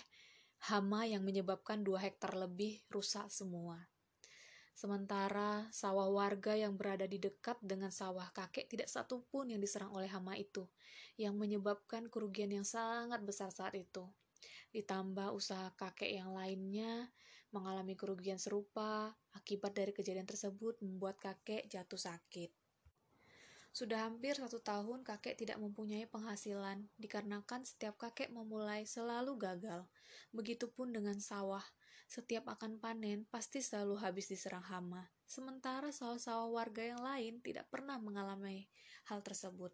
hama 0.69 1.05
yang 1.05 1.21
menyebabkan 1.21 1.85
dua 1.85 2.01
hektar 2.01 2.33
lebih 2.33 2.81
rusak 2.89 3.29
semua. 3.29 3.77
Sementara 4.73 5.69
sawah 5.69 6.09
warga 6.09 6.57
yang 6.57 6.73
berada 6.73 7.05
di 7.05 7.21
dekat 7.21 7.62
dengan 7.62 7.93
sawah 7.93 8.33
kakek 8.33 8.65
tidak 8.65 8.89
satu 8.89 9.21
pun 9.29 9.53
yang 9.53 9.62
diserang 9.62 9.93
oleh 9.93 10.09
hama 10.09 10.33
itu, 10.33 10.65
yang 11.13 11.38
menyebabkan 11.38 12.09
kerugian 12.09 12.50
yang 12.50 12.65
sangat 12.65 13.21
besar 13.21 13.53
saat 13.53 13.77
itu. 13.77 14.09
Ditambah 14.73 15.29
usaha 15.38 15.69
kakek 15.77 16.17
yang 16.17 16.33
lainnya 16.33 17.13
mengalami 17.53 17.93
kerugian 17.93 18.41
serupa, 18.41 19.13
akibat 19.38 19.77
dari 19.77 19.93
kejadian 19.93 20.25
tersebut 20.25 20.81
membuat 20.81 21.21
kakek 21.21 21.69
jatuh 21.69 22.01
sakit. 22.01 22.62
Sudah 23.74 24.06
hampir 24.06 24.38
satu 24.38 24.62
tahun 24.62 25.01
kakek 25.01 25.34
tidak 25.34 25.58
mempunyai 25.58 26.06
penghasilan, 26.06 26.94
dikarenakan 27.01 27.65
setiap 27.65 27.98
kakek 27.98 28.30
memulai 28.30 28.86
selalu 28.86 29.34
gagal. 29.42 29.89
Begitupun 30.30 30.94
dengan 30.94 31.18
sawah, 31.18 31.65
setiap 32.06 32.53
akan 32.53 32.77
panen 32.77 33.25
pasti 33.34 33.65
selalu 33.65 33.98
habis 33.98 34.30
diserang 34.30 34.62
hama. 34.62 35.10
Sementara 35.25 35.89
sawah-sawah 35.89 36.53
warga 36.53 36.86
yang 36.86 37.01
lain 37.01 37.42
tidak 37.42 37.65
pernah 37.74 37.98
mengalami 37.98 38.70
hal 39.10 39.25
tersebut. 39.25 39.74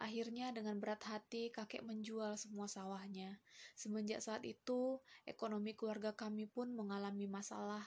Akhirnya 0.00 0.48
dengan 0.54 0.80
berat 0.80 1.04
hati 1.04 1.52
kakek 1.52 1.84
menjual 1.84 2.40
semua 2.40 2.64
sawahnya. 2.64 3.44
Semenjak 3.76 4.24
saat 4.24 4.40
itu, 4.48 5.04
ekonomi 5.28 5.76
keluarga 5.76 6.16
kami 6.16 6.48
pun 6.48 6.72
mengalami 6.72 7.28
masalah 7.28 7.84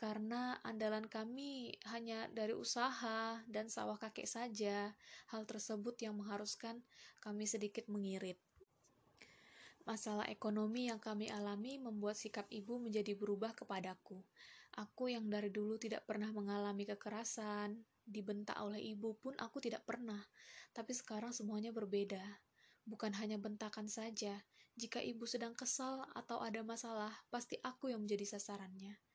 karena 0.00 0.56
andalan 0.64 1.04
kami 1.04 1.76
hanya 1.92 2.24
dari 2.32 2.56
usaha 2.56 3.36
dan 3.44 3.68
sawah 3.68 4.00
kakek 4.00 4.24
saja. 4.24 4.96
Hal 5.28 5.44
tersebut 5.44 6.00
yang 6.00 6.16
mengharuskan 6.16 6.80
kami 7.20 7.44
sedikit 7.44 7.84
mengirit. 7.84 8.40
Masalah 9.84 10.24
ekonomi 10.32 10.88
yang 10.88 10.96
kami 10.96 11.28
alami 11.28 11.76
membuat 11.76 12.16
sikap 12.16 12.48
ibu 12.48 12.80
menjadi 12.80 13.12
berubah 13.12 13.52
kepadaku. 13.52 14.24
Aku 14.80 15.12
yang 15.12 15.28
dari 15.28 15.52
dulu 15.52 15.76
tidak 15.76 16.08
pernah 16.08 16.32
mengalami 16.32 16.88
kekerasan, 16.88 17.84
dibentak 18.00 18.56
oleh 18.56 18.80
ibu 18.80 19.12
pun 19.20 19.36
aku 19.36 19.60
tidak 19.60 19.84
pernah. 19.84 20.24
Tapi 20.72 20.96
sekarang 20.96 21.36
semuanya 21.36 21.76
berbeda. 21.76 22.24
Bukan 22.88 23.12
hanya 23.20 23.36
bentakan 23.36 23.84
saja. 23.84 24.48
Jika 24.80 25.04
ibu 25.04 25.28
sedang 25.28 25.52
kesal 25.52 26.08
atau 26.16 26.40
ada 26.40 26.64
masalah, 26.64 27.12
pasti 27.28 27.60
aku 27.60 27.92
yang 27.92 28.00
menjadi 28.08 28.40
sasarannya. 28.40 29.09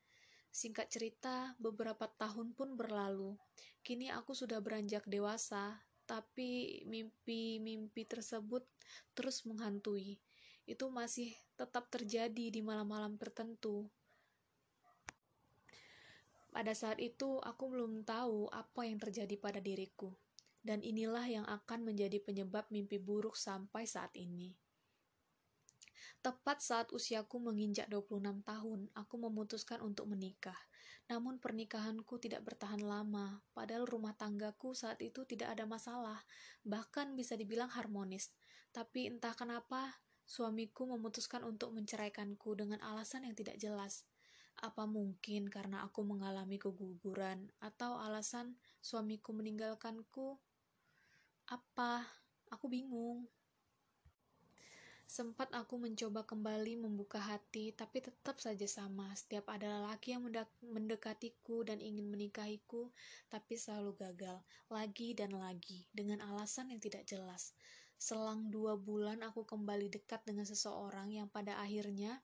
Singkat 0.56 0.88
cerita, 0.88 1.52
beberapa 1.60 2.08
tahun 2.08 2.56
pun 2.56 2.80
berlalu. 2.80 3.36
Kini 3.84 4.08
aku 4.08 4.32
sudah 4.32 4.56
beranjak 4.64 5.04
dewasa, 5.04 5.84
tapi 6.08 6.80
mimpi-mimpi 6.88 8.08
tersebut 8.08 8.64
terus 9.12 9.44
menghantui. 9.44 10.16
Itu 10.64 10.88
masih 10.88 11.36
tetap 11.60 11.92
terjadi 11.92 12.48
di 12.48 12.64
malam-malam 12.64 13.20
tertentu. 13.20 13.84
Pada 16.48 16.72
saat 16.72 17.04
itu, 17.04 17.36
aku 17.44 17.76
belum 17.76 18.08
tahu 18.08 18.48
apa 18.48 18.88
yang 18.88 18.96
terjadi 18.96 19.36
pada 19.36 19.60
diriku. 19.60 20.08
Dan 20.64 20.80
inilah 20.80 21.28
yang 21.28 21.44
akan 21.44 21.84
menjadi 21.84 22.16
penyebab 22.16 22.64
mimpi 22.72 22.96
buruk 22.96 23.36
sampai 23.36 23.84
saat 23.84 24.16
ini. 24.16 24.56
Tepat 26.26 26.58
saat 26.58 26.90
usiaku 26.90 27.38
menginjak 27.38 27.86
26 27.86 28.42
tahun, 28.42 28.90
aku 28.98 29.14
memutuskan 29.14 29.78
untuk 29.78 30.10
menikah. 30.10 30.58
Namun 31.06 31.38
pernikahanku 31.38 32.18
tidak 32.18 32.42
bertahan 32.42 32.82
lama, 32.82 33.46
padahal 33.54 33.86
rumah 33.86 34.10
tanggaku 34.18 34.74
saat 34.74 34.98
itu 34.98 35.22
tidak 35.22 35.54
ada 35.54 35.70
masalah, 35.70 36.18
bahkan 36.66 37.14
bisa 37.14 37.38
dibilang 37.38 37.70
harmonis. 37.70 38.34
Tapi 38.74 39.06
entah 39.06 39.38
kenapa, 39.38 40.02
suamiku 40.26 40.90
memutuskan 40.90 41.46
untuk 41.46 41.70
menceraikanku 41.70 42.58
dengan 42.58 42.82
alasan 42.82 43.22
yang 43.22 43.38
tidak 43.38 43.54
jelas. 43.62 44.02
Apa 44.58 44.82
mungkin 44.82 45.46
karena 45.46 45.86
aku 45.86 46.02
mengalami 46.02 46.58
keguguran 46.58 47.54
atau 47.62 48.02
alasan 48.02 48.58
suamiku 48.82 49.30
meninggalkanku? 49.30 50.42
Apa? 51.54 52.02
Aku 52.50 52.66
bingung. 52.66 53.30
Sempat 55.06 55.54
aku 55.54 55.78
mencoba 55.78 56.26
kembali 56.26 56.82
membuka 56.82 57.22
hati, 57.22 57.70
tapi 57.70 58.02
tetap 58.02 58.42
saja 58.42 58.66
sama. 58.66 59.14
Setiap 59.14 59.46
ada 59.54 59.78
lelaki 59.78 60.18
yang 60.18 60.26
mendekatiku 60.66 61.62
dan 61.62 61.78
ingin 61.78 62.10
menikahiku, 62.10 62.90
tapi 63.30 63.54
selalu 63.54 63.94
gagal, 63.94 64.42
lagi 64.66 65.14
dan 65.14 65.38
lagi, 65.38 65.86
dengan 65.94 66.26
alasan 66.26 66.74
yang 66.74 66.82
tidak 66.82 67.06
jelas. 67.06 67.54
Selang 67.96 68.50
dua 68.50 68.74
bulan 68.74 69.22
aku 69.22 69.46
kembali 69.46 69.88
dekat 69.88 70.26
dengan 70.26 70.44
seseorang 70.44 71.14
yang 71.14 71.30
pada 71.30 71.54
akhirnya 71.62 72.18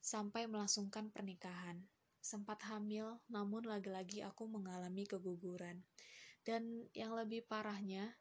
sampai 0.00 0.48
melangsungkan 0.48 1.12
pernikahan. 1.12 1.84
Sempat 2.24 2.64
hamil, 2.72 3.20
namun 3.28 3.68
lagi-lagi 3.68 4.24
aku 4.24 4.48
mengalami 4.48 5.04
keguguran. 5.04 5.84
Dan 6.40 6.88
yang 6.96 7.12
lebih 7.12 7.44
parahnya, 7.44 8.16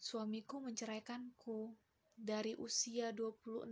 suamiku 0.00 0.64
menceraikanku 0.64 1.76
dari 2.20 2.52
usia 2.60 3.16
26 3.16 3.64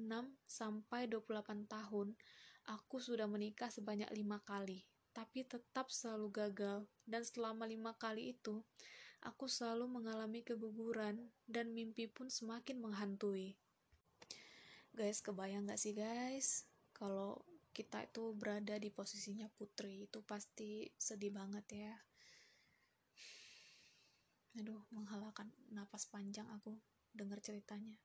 sampai 0.48 1.04
28 1.12 1.68
tahun, 1.68 2.16
aku 2.64 2.96
sudah 2.96 3.28
menikah 3.28 3.68
sebanyak 3.68 4.08
lima 4.16 4.40
kali, 4.40 4.88
tapi 5.12 5.44
tetap 5.44 5.92
selalu 5.92 6.32
gagal. 6.32 6.88
Dan 7.04 7.20
selama 7.20 7.68
lima 7.68 7.92
kali 8.00 8.32
itu, 8.32 8.64
Aku 9.26 9.50
selalu 9.50 9.90
mengalami 9.90 10.46
keguguran, 10.46 11.18
dan 11.50 11.74
mimpi 11.74 12.06
pun 12.06 12.30
semakin 12.30 12.78
menghantui. 12.78 13.58
Guys, 14.94 15.18
kebayang 15.18 15.66
gak 15.66 15.80
sih 15.82 15.94
guys? 15.94 16.70
Kalau 16.94 17.42
kita 17.74 18.06
itu 18.06 18.30
berada 18.34 18.78
di 18.78 18.94
posisinya 18.94 19.50
putri, 19.50 20.06
itu 20.06 20.22
pasti 20.22 20.86
sedih 20.94 21.34
banget 21.34 21.66
ya. 21.74 21.94
Aduh, 24.58 24.86
menghalakan 24.94 25.50
napas 25.74 26.06
panjang 26.06 26.46
aku 26.54 26.78
dengar 27.10 27.42
ceritanya. 27.42 27.98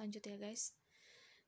Lanjut 0.00 0.24
ya 0.24 0.36
guys. 0.40 0.72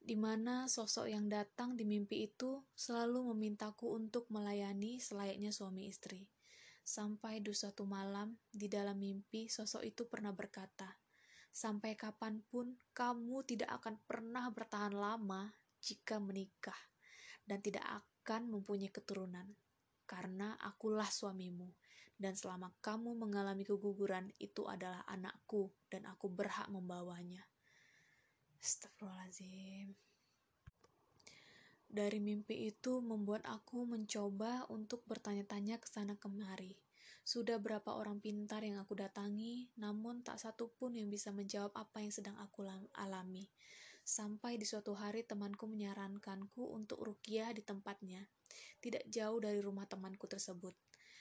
Di 0.05 0.21
mana 0.21 0.69
sosok 0.69 1.09
yang 1.09 1.33
datang 1.33 1.81
di 1.81 1.89
mimpi 1.89 2.29
itu 2.29 2.61
selalu 2.77 3.33
memintaku 3.33 3.97
untuk 3.97 4.29
melayani 4.29 5.01
selayaknya 5.01 5.49
suami 5.49 5.89
istri. 5.89 6.29
Sampai 6.85 7.41
di 7.41 7.57
suatu 7.57 7.89
malam, 7.89 8.37
di 8.53 8.69
dalam 8.69 9.01
mimpi, 9.01 9.49
sosok 9.49 9.81
itu 9.81 10.05
pernah 10.05 10.37
berkata, 10.37 10.93
Sampai 11.49 11.97
kapan 11.97 12.45
pun 12.45 12.77
kamu 12.93 13.49
tidak 13.49 13.81
akan 13.81 13.97
pernah 14.05 14.53
bertahan 14.53 14.93
lama 14.93 15.49
jika 15.81 16.21
menikah 16.21 16.77
dan 17.49 17.65
tidak 17.65 17.87
akan 17.89 18.53
mempunyai 18.53 18.93
keturunan, 18.93 19.49
karena 20.05 20.61
akulah 20.61 21.09
suamimu. 21.09 21.73
Dan 22.15 22.37
selama 22.37 22.75
kamu 22.85 23.17
mengalami 23.17 23.65
keguguran, 23.65 24.29
itu 24.37 24.69
adalah 24.69 25.07
anakku, 25.09 25.73
dan 25.89 26.05
aku 26.05 26.29
berhak 26.29 26.69
membawanya. 26.69 27.54
Astagfirullahaladzim. 28.64 29.92
Dari 31.85 32.16
mimpi 32.16 32.64
itu 32.64 33.04
membuat 33.04 33.44
aku 33.44 33.85
mencoba 33.85 34.64
untuk 34.73 35.04
bertanya-tanya 35.04 35.76
ke 35.76 35.85
sana 35.85 36.16
kemari. 36.16 36.73
Sudah 37.28 37.61
berapa 37.61 37.92
orang 37.92 38.25
pintar 38.25 38.64
yang 38.64 38.80
aku 38.80 38.97
datangi, 38.97 39.68
namun 39.76 40.25
tak 40.25 40.40
satu 40.40 40.73
pun 40.73 40.97
yang 40.97 41.12
bisa 41.12 41.28
menjawab 41.28 41.76
apa 41.76 42.00
yang 42.00 42.09
sedang 42.09 42.40
aku 42.40 42.64
alami. 42.97 43.52
Sampai 44.00 44.56
di 44.56 44.64
suatu 44.64 44.97
hari 44.97 45.28
temanku 45.28 45.68
menyarankanku 45.68 46.64
untuk 46.64 47.04
rukiah 47.04 47.52
di 47.52 47.61
tempatnya, 47.61 48.25
tidak 48.80 49.04
jauh 49.12 49.44
dari 49.44 49.61
rumah 49.61 49.85
temanku 49.85 50.25
tersebut. 50.25 50.73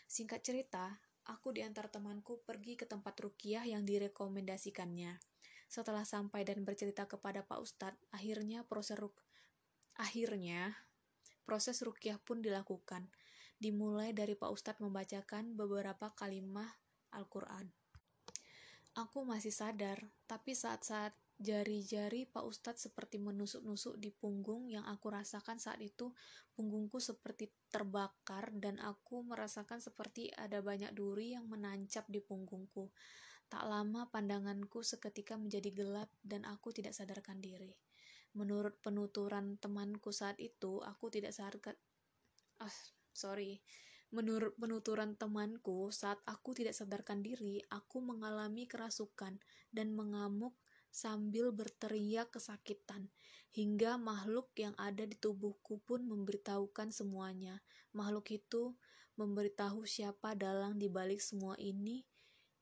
Singkat 0.07 0.39
cerita, 0.47 0.95
aku 1.27 1.51
diantar 1.51 1.91
temanku 1.91 2.39
pergi 2.47 2.79
ke 2.79 2.87
tempat 2.87 3.19
rukiah 3.19 3.67
yang 3.67 3.83
direkomendasikannya. 3.83 5.32
Setelah 5.73 6.05
sampai 6.05 6.45
dan 6.45 6.61
bercerita 6.61 7.09
kepada 7.09 7.41
Pak 7.41 7.57
Ustadz, 7.57 7.97
akhirnya 8.13 8.61
proses 8.61 8.93
ruk 9.01 9.17
Akhirnya, 9.97 10.73
proses 11.45 11.81
rukyah 11.81 12.21
pun 12.21 12.45
dilakukan, 12.45 13.09
dimulai 13.57 14.13
dari 14.13 14.37
Pak 14.37 14.53
Ustadz 14.53 14.81
membacakan 14.85 15.57
beberapa 15.57 16.13
kalimah 16.13 16.69
Al-Quran. 17.13 17.73
Aku 18.93 19.25
masih 19.25 19.49
sadar, 19.53 20.01
tapi 20.29 20.53
saat-saat 20.53 21.13
jari-jari 21.41 22.29
Pak 22.29 22.45
Ustadz 22.45 22.89
seperti 22.89 23.17
menusuk-nusuk 23.17 23.97
di 23.97 24.13
punggung 24.13 24.69
yang 24.69 24.85
aku 24.85 25.09
rasakan 25.09 25.57
saat 25.57 25.81
itu, 25.81 26.13
punggungku 26.53 27.01
seperti 27.01 27.49
terbakar 27.73 28.53
dan 28.53 28.77
aku 28.77 29.25
merasakan 29.25 29.81
seperti 29.81 30.29
ada 30.37 30.61
banyak 30.61 30.93
duri 30.93 31.33
yang 31.33 31.49
menancap 31.49 32.05
di 32.09 32.21
punggungku. 32.21 32.93
Tak 33.53 33.69
lama 33.69 34.09
pandanganku 34.09 34.81
seketika 34.81 35.37
menjadi 35.37 35.69
gelap 35.69 36.09
dan 36.25 36.41
aku 36.41 36.73
tidak 36.73 36.97
sadarkan 36.97 37.37
diri. 37.37 37.77
Menurut 38.33 38.81
penuturan 38.81 39.61
temanku 39.61 40.09
saat 40.09 40.41
itu, 40.41 40.81
aku 40.81 41.13
tidak 41.13 41.37
sadarkan. 41.37 41.77
Ah, 42.57 42.73
sorry. 43.13 43.61
Menurut 44.09 44.57
penuturan 44.57 45.13
temanku, 45.13 45.93
saat 45.93 46.17
aku 46.25 46.57
tidak 46.57 46.73
sadarkan 46.73 47.21
diri, 47.21 47.61
aku 47.69 48.01
mengalami 48.01 48.65
kerasukan 48.65 49.37
dan 49.69 49.87
mengamuk 49.93 50.57
sambil 50.89 51.53
berteriak 51.53 52.33
kesakitan. 52.33 53.13
Hingga 53.53 54.01
makhluk 54.01 54.49
yang 54.57 54.73
ada 54.81 55.05
di 55.05 55.13
tubuhku 55.13 55.77
pun 55.85 56.01
memberitahukan 56.09 56.89
semuanya. 56.89 57.61
Makhluk 57.93 58.33
itu 58.33 58.73
memberitahu 59.13 59.85
siapa 59.85 60.33
dalang 60.33 60.81
di 60.81 60.89
balik 60.89 61.21
semua 61.21 61.53
ini 61.61 62.01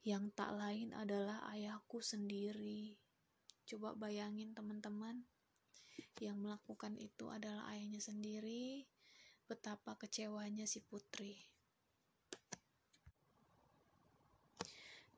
yang 0.01 0.33
tak 0.33 0.57
lain 0.57 0.93
adalah 0.97 1.45
ayahku 1.53 2.01
sendiri. 2.01 2.97
Coba 3.69 3.93
bayangin 3.93 4.57
teman-teman, 4.57 5.25
yang 6.17 6.37
melakukan 6.41 6.97
itu 6.97 7.29
adalah 7.29 7.69
ayahnya 7.73 8.01
sendiri, 8.01 8.85
betapa 9.45 9.97
kecewanya 9.97 10.65
si 10.65 10.81
putri. 10.81 11.51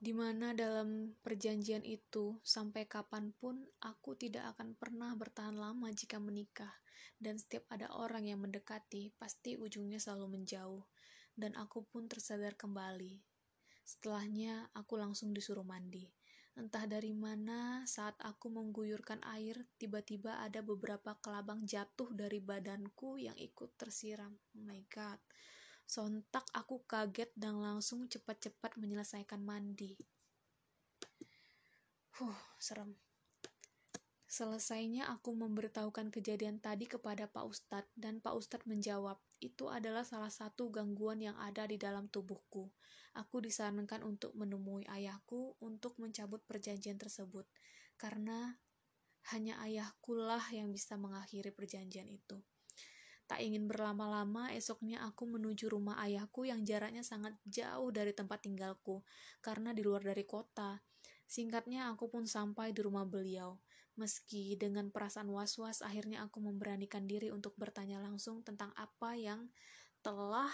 di 0.03 0.11
mana 0.11 0.51
dalam 0.51 1.15
perjanjian 1.23 1.87
itu, 1.87 2.35
sampai 2.43 2.83
kapan 2.91 3.31
pun 3.31 3.63
aku 3.79 4.19
tidak 4.19 4.51
akan 4.51 4.75
pernah 4.75 5.15
bertahan 5.15 5.55
lama 5.55 5.87
jika 5.95 6.19
menikah, 6.19 6.75
dan 7.23 7.39
setiap 7.39 7.63
ada 7.71 7.87
orang 7.95 8.27
yang 8.27 8.43
mendekati, 8.43 9.15
pasti 9.15 9.55
ujungnya 9.55 10.03
selalu 10.03 10.35
menjauh, 10.35 10.83
dan 11.39 11.55
aku 11.55 11.87
pun 11.87 12.11
tersadar 12.11 12.51
kembali. 12.59 13.32
Setelahnya, 13.83 14.71
aku 14.71 14.95
langsung 14.95 15.35
disuruh 15.35 15.67
mandi. 15.67 16.07
Entah 16.53 16.85
dari 16.85 17.11
mana, 17.11 17.83
saat 17.83 18.13
aku 18.21 18.47
mengguyurkan 18.47 19.19
air, 19.35 19.67
tiba-tiba 19.81 20.39
ada 20.39 20.63
beberapa 20.63 21.17
kelabang 21.19 21.65
jatuh 21.67 22.13
dari 22.15 22.37
badanku 22.39 23.19
yang 23.19 23.35
ikut 23.35 23.73
tersiram. 23.75 24.31
Oh 24.55 24.63
my 24.63 24.81
god. 24.87 25.17
Sontak 25.83 26.47
aku 26.55 26.85
kaget 26.87 27.33
dan 27.35 27.59
langsung 27.59 28.07
cepat-cepat 28.07 28.77
menyelesaikan 28.79 29.41
mandi. 29.41 29.97
Huh, 32.21 32.37
serem. 32.61 32.93
Selesainya 34.33 35.13
aku 35.13 35.37
memberitahukan 35.37 36.09
kejadian 36.09 36.57
tadi 36.57 36.89
kepada 36.89 37.29
Pak 37.29 37.45
Ustadz 37.45 37.93
dan 37.93 38.17
Pak 38.17 38.33
Ustadz 38.33 38.65
menjawab, 38.65 39.21
itu 39.37 39.69
adalah 39.69 40.01
salah 40.01 40.33
satu 40.33 40.73
gangguan 40.73 41.21
yang 41.21 41.37
ada 41.37 41.69
di 41.69 41.77
dalam 41.77 42.09
tubuhku 42.09 42.73
aku 43.13 43.45
disarankan 43.45 44.01
untuk 44.01 44.33
menemui 44.33 44.89
ayahku 44.89 45.53
untuk 45.61 45.97
mencabut 46.01 46.41
perjanjian 46.49 46.97
tersebut, 46.97 47.45
karena 47.95 48.57
hanya 49.31 49.61
ayahku 49.63 50.17
lah 50.17 50.43
yang 50.49 50.73
bisa 50.73 50.97
mengakhiri 50.97 51.53
perjanjian 51.53 52.09
itu. 52.09 52.41
Tak 53.23 53.39
ingin 53.39 53.71
berlama-lama, 53.71 54.51
esoknya 54.51 54.99
aku 55.07 55.23
menuju 55.29 55.71
rumah 55.71 55.95
ayahku 56.03 56.43
yang 56.43 56.67
jaraknya 56.67 57.07
sangat 57.07 57.37
jauh 57.47 57.87
dari 57.93 58.11
tempat 58.11 58.43
tinggalku, 58.43 59.05
karena 59.39 59.71
di 59.71 59.79
luar 59.79 60.03
dari 60.03 60.27
kota. 60.27 60.83
Singkatnya, 61.23 61.87
aku 61.95 62.11
pun 62.11 62.27
sampai 62.27 62.75
di 62.75 62.83
rumah 62.83 63.07
beliau. 63.07 63.55
Meski 63.93 64.57
dengan 64.57 64.89
perasaan 64.89 65.29
was-was, 65.29 65.85
akhirnya 65.85 66.25
aku 66.25 66.41
memberanikan 66.41 67.05
diri 67.05 67.29
untuk 67.29 67.53
bertanya 67.61 68.01
langsung 68.01 68.41
tentang 68.41 68.73
apa 68.73 69.13
yang 69.13 69.53
telah 70.01 70.49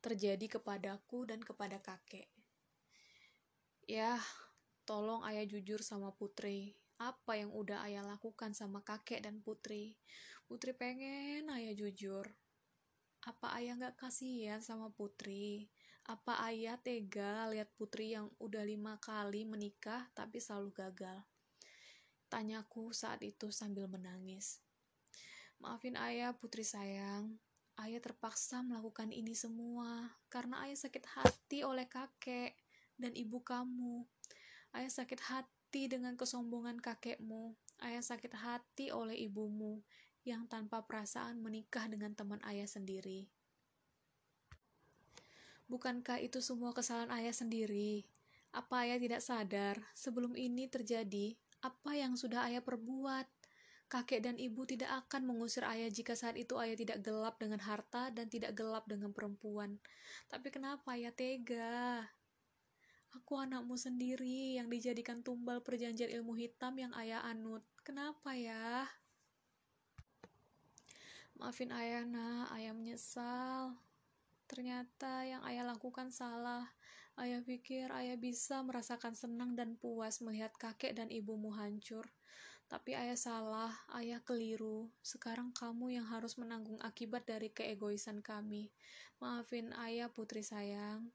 terjadi 0.00 0.58
kepadaku 0.58 1.28
dan 1.28 1.44
kepada 1.44 1.76
kakek. 1.84 2.32
Ya, 3.84 4.16
tolong 4.88 5.24
ayah 5.28 5.44
jujur 5.44 5.84
sama 5.84 6.12
putri. 6.16 6.76
Apa 6.96 7.36
yang 7.36 7.52
udah 7.52 7.84
ayah 7.84 8.04
lakukan 8.04 8.56
sama 8.56 8.80
kakek 8.80 9.24
dan 9.28 9.44
putri? 9.44 9.96
Putri 10.48 10.72
pengen 10.72 11.52
ayah 11.52 11.76
jujur. 11.76 12.24
Apa 13.28 13.60
ayah 13.60 13.76
gak 13.76 14.08
kasihan 14.08 14.64
sama 14.64 14.88
putri? 14.88 15.68
Apa 16.08 16.40
ayah 16.48 16.80
tega 16.80 17.52
lihat 17.52 17.68
putri 17.76 18.16
yang 18.16 18.32
udah 18.40 18.64
lima 18.64 18.96
kali 18.96 19.44
menikah 19.44 20.08
tapi 20.16 20.40
selalu 20.40 20.72
gagal? 20.72 21.20
Tanyaku 22.32 22.96
saat 22.96 23.20
itu 23.20 23.52
sambil 23.52 23.92
menangis. 23.92 24.64
Maafin 25.60 26.00
ayah 26.00 26.32
putri 26.32 26.64
sayang, 26.64 27.36
ayah 27.76 28.00
terpaksa 28.00 28.64
melakukan 28.64 29.12
ini 29.12 29.36
semua 29.36 30.16
karena 30.32 30.64
ayah 30.64 30.80
sakit 30.80 31.04
hati 31.12 31.60
oleh 31.60 31.84
kakek 31.84 32.56
dan 32.96 33.12
ibu 33.12 33.44
kamu. 33.44 34.08
Ayah 34.72 34.88
sakit 34.88 35.20
hati 35.28 35.92
dengan 35.92 36.16
kesombongan 36.16 36.80
kakekmu. 36.80 37.52
Ayah 37.84 38.00
sakit 38.00 38.32
hati 38.32 38.88
oleh 38.96 39.28
ibumu 39.28 39.84
yang 40.24 40.48
tanpa 40.48 40.88
perasaan 40.88 41.44
menikah 41.44 41.84
dengan 41.84 42.16
teman 42.16 42.40
ayah 42.48 42.64
sendiri. 42.64 43.28
Bukankah 45.68 46.16
itu 46.24 46.40
semua 46.40 46.72
kesalahan 46.72 47.12
ayah 47.20 47.36
sendiri? 47.36 48.08
Apa 48.56 48.88
ayah 48.88 48.96
tidak 48.96 49.20
sadar 49.20 49.76
sebelum 49.92 50.32
ini 50.32 50.64
terjadi 50.64 51.36
apa 51.60 51.92
yang 51.92 52.16
sudah 52.16 52.48
ayah 52.48 52.64
perbuat? 52.64 53.28
Kakek 53.88 54.20
dan 54.20 54.36
ibu 54.36 54.68
tidak 54.68 54.88
akan 55.04 55.28
mengusir 55.28 55.64
ayah 55.64 55.88
jika 55.88 56.12
saat 56.12 56.36
itu 56.36 56.56
ayah 56.60 56.76
tidak 56.76 57.00
gelap 57.00 57.40
dengan 57.40 57.60
harta 57.60 58.12
dan 58.12 58.28
tidak 58.28 58.52
gelap 58.52 58.84
dengan 58.84 59.16
perempuan. 59.16 59.80
Tapi 60.28 60.48
kenapa 60.52 60.92
ayah 60.92 61.12
tega? 61.12 62.04
Aku 63.16 63.40
anakmu 63.40 63.80
sendiri 63.80 64.60
yang 64.60 64.68
dijadikan 64.68 65.24
tumbal 65.24 65.64
perjanjian 65.64 66.12
ilmu 66.20 66.36
hitam 66.36 66.76
yang 66.76 66.92
ayah 67.00 67.24
anut. 67.24 67.64
Kenapa 67.80 68.36
ya? 68.36 68.84
Maafin 71.40 71.72
ayah 71.72 72.04
nak, 72.04 72.52
ayah 72.60 72.76
menyesal. 72.76 73.87
Ternyata 74.48 75.28
yang 75.28 75.44
ayah 75.44 75.68
lakukan 75.68 76.08
salah. 76.08 76.64
Ayah 77.20 77.44
pikir 77.44 77.92
ayah 77.92 78.16
bisa 78.16 78.64
merasakan 78.64 79.12
senang 79.12 79.52
dan 79.52 79.76
puas 79.76 80.24
melihat 80.24 80.54
kakek 80.56 80.96
dan 80.96 81.12
ibumu 81.12 81.52
hancur. 81.52 82.08
Tapi 82.68 82.92
ayah 82.92 83.16
salah, 83.16 83.72
ayah 83.96 84.20
keliru. 84.24 84.92
Sekarang 85.00 85.52
kamu 85.56 86.00
yang 86.00 86.06
harus 86.08 86.36
menanggung 86.36 86.76
akibat 86.84 87.24
dari 87.24 87.48
keegoisan 87.48 88.20
kami. 88.20 88.72
Maafin 89.20 89.72
ayah 89.84 90.12
putri 90.12 90.44
sayang. 90.44 91.08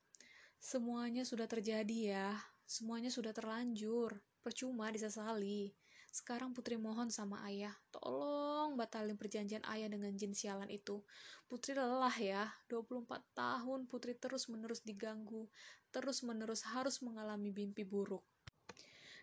Semuanya 0.57 1.27
sudah 1.27 1.45
terjadi 1.45 1.99
ya. 2.13 2.29
Semuanya 2.65 3.13
sudah 3.13 3.35
terlanjur. 3.37 4.17
Percuma 4.41 4.89
disesali. 4.89 5.82
Sekarang 6.13 6.53
putri 6.53 6.77
mohon 6.77 7.09
sama 7.09 7.41
ayah, 7.49 7.73
tolong 7.89 8.77
batalin 8.77 9.17
perjanjian 9.17 9.65
ayah 9.65 9.89
dengan 9.89 10.13
jin 10.13 10.37
sialan 10.37 10.69
itu. 10.69 11.01
Putri 11.49 11.73
lelah 11.73 12.13
ya, 12.13 12.53
24 12.69 13.25
tahun 13.33 13.89
putri 13.89 14.13
terus-menerus 14.13 14.85
diganggu, 14.85 15.49
terus-menerus 15.89 16.69
harus 16.69 17.01
mengalami 17.01 17.49
mimpi 17.49 17.81
buruk. 17.81 18.21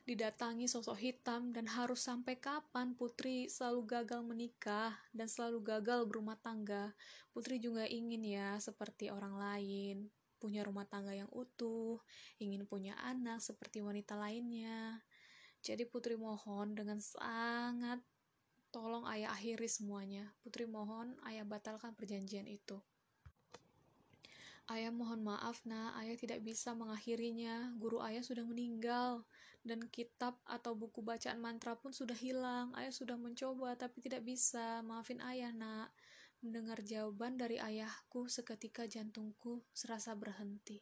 Didatangi 0.03 0.67
sosok 0.67 0.99
hitam 0.99 1.55
dan 1.55 1.71
harus 1.71 2.03
sampai 2.03 2.43
kapan 2.43 2.99
Putri 2.99 3.47
selalu 3.47 3.87
gagal 3.87 4.27
menikah 4.27 4.91
dan 5.15 5.31
selalu 5.31 5.63
gagal 5.63 6.11
berumah 6.11 6.35
tangga. 6.43 6.91
Putri 7.31 7.63
juga 7.63 7.87
ingin 7.87 8.27
ya 8.27 8.59
seperti 8.59 9.15
orang 9.15 9.39
lain, 9.39 10.11
punya 10.43 10.67
rumah 10.67 10.89
tangga 10.91 11.15
yang 11.15 11.31
utuh, 11.31 12.03
ingin 12.43 12.67
punya 12.67 12.99
anak 12.99 13.39
seperti 13.39 13.85
wanita 13.85 14.19
lainnya. 14.19 15.05
Jadi 15.61 15.85
Putri 15.85 16.17
mohon 16.17 16.73
dengan 16.73 16.97
sangat 17.05 18.01
tolong 18.73 19.05
ayah 19.11 19.35
akhiri 19.35 19.69
semuanya. 19.69 20.33
Putri 20.41 20.65
mohon 20.65 21.19
ayah 21.29 21.45
batalkan 21.45 21.93
perjanjian 21.93 22.49
itu. 22.49 22.81
Ayah 24.71 24.95
mohon 24.95 25.27
maaf 25.27 25.67
nak, 25.67 25.99
ayah 25.99 26.15
tidak 26.15 26.41
bisa 26.47 26.73
mengakhirinya. 26.79 27.75
Guru 27.77 27.99
ayah 28.07 28.23
sudah 28.23 28.47
meninggal 28.47 29.27
dan 29.67 29.83
kitab 29.91 30.39
atau 30.47 30.79
buku 30.79 31.03
bacaan 31.03 31.43
mantra 31.43 31.75
pun 31.75 31.91
sudah 31.91 32.15
hilang. 32.15 32.71
Ayah 32.79 32.95
sudah 32.95 33.19
mencoba 33.19 33.75
tapi 33.75 33.99
tidak 33.99 34.23
bisa. 34.23 34.81
Maafin 34.87 35.19
ayah 35.27 35.51
nak. 35.51 35.91
Mendengar 36.41 36.81
jawaban 36.81 37.37
dari 37.37 37.61
ayahku, 37.61 38.31
seketika 38.31 38.89
jantungku 38.89 39.61
serasa 39.77 40.17
berhenti. 40.17 40.81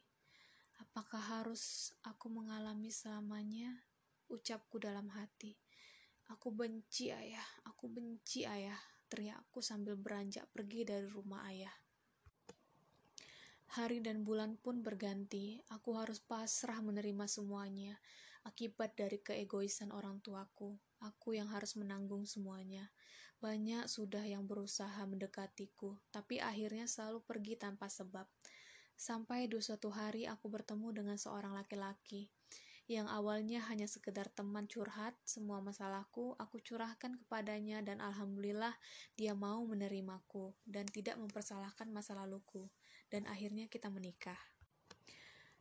Apakah 0.79 1.41
harus 1.41 1.91
aku 2.05 2.31
mengalami 2.31 2.93
selamanya? 2.93 3.88
Ucapku 4.29 4.77
dalam 4.77 5.09
hati. 5.17 5.57
Aku 6.29 6.53
benci 6.53 7.09
ayah, 7.09 7.41
aku 7.65 7.89
benci 7.89 8.45
ayah, 8.45 8.77
teriakku 9.09 9.57
sambil 9.57 9.97
beranjak 9.97 10.45
pergi 10.53 10.85
dari 10.85 11.09
rumah 11.09 11.49
ayah. 11.49 11.73
Hari 13.73 14.05
dan 14.05 14.21
bulan 14.21 14.53
pun 14.61 14.85
berganti, 14.85 15.57
aku 15.73 15.97
harus 15.97 16.21
pasrah 16.21 16.77
menerima 16.77 17.25
semuanya. 17.25 17.97
Akibat 18.45 18.93
dari 18.93 19.17
keegoisan 19.17 19.89
orang 19.89 20.21
tuaku, 20.21 20.77
aku 21.01 21.33
yang 21.33 21.49
harus 21.49 21.73
menanggung 21.73 22.29
semuanya. 22.29 22.93
Banyak 23.41 23.89
sudah 23.89 24.29
yang 24.29 24.45
berusaha 24.45 25.01
mendekatiku, 25.09 25.97
tapi 26.13 26.37
akhirnya 26.37 26.85
selalu 26.85 27.25
pergi 27.25 27.57
tanpa 27.57 27.89
sebab. 27.89 28.29
Sampai 28.93 29.49
dua 29.49 29.65
suatu 29.65 29.89
hari 29.89 30.29
aku 30.29 30.53
bertemu 30.53 30.93
dengan 30.93 31.17
seorang 31.17 31.57
laki-laki 31.57 32.29
yang 32.89 33.05
awalnya 33.05 33.61
hanya 33.69 33.85
sekedar 33.85 34.33
teman 34.33 34.65
curhat, 34.65 35.13
semua 35.21 35.61
masalahku 35.61 36.33
aku 36.41 36.57
curahkan 36.57 37.21
kepadanya 37.21 37.85
dan 37.85 38.01
alhamdulillah 38.01 38.73
dia 39.13 39.37
mau 39.37 39.61
menerimaku 39.61 40.57
dan 40.65 40.89
tidak 40.89 41.21
mempersalahkan 41.21 41.85
masa 41.93 42.17
laluku 42.17 42.65
dan 43.13 43.29
akhirnya 43.29 43.69
kita 43.69 43.93
menikah. 43.93 44.41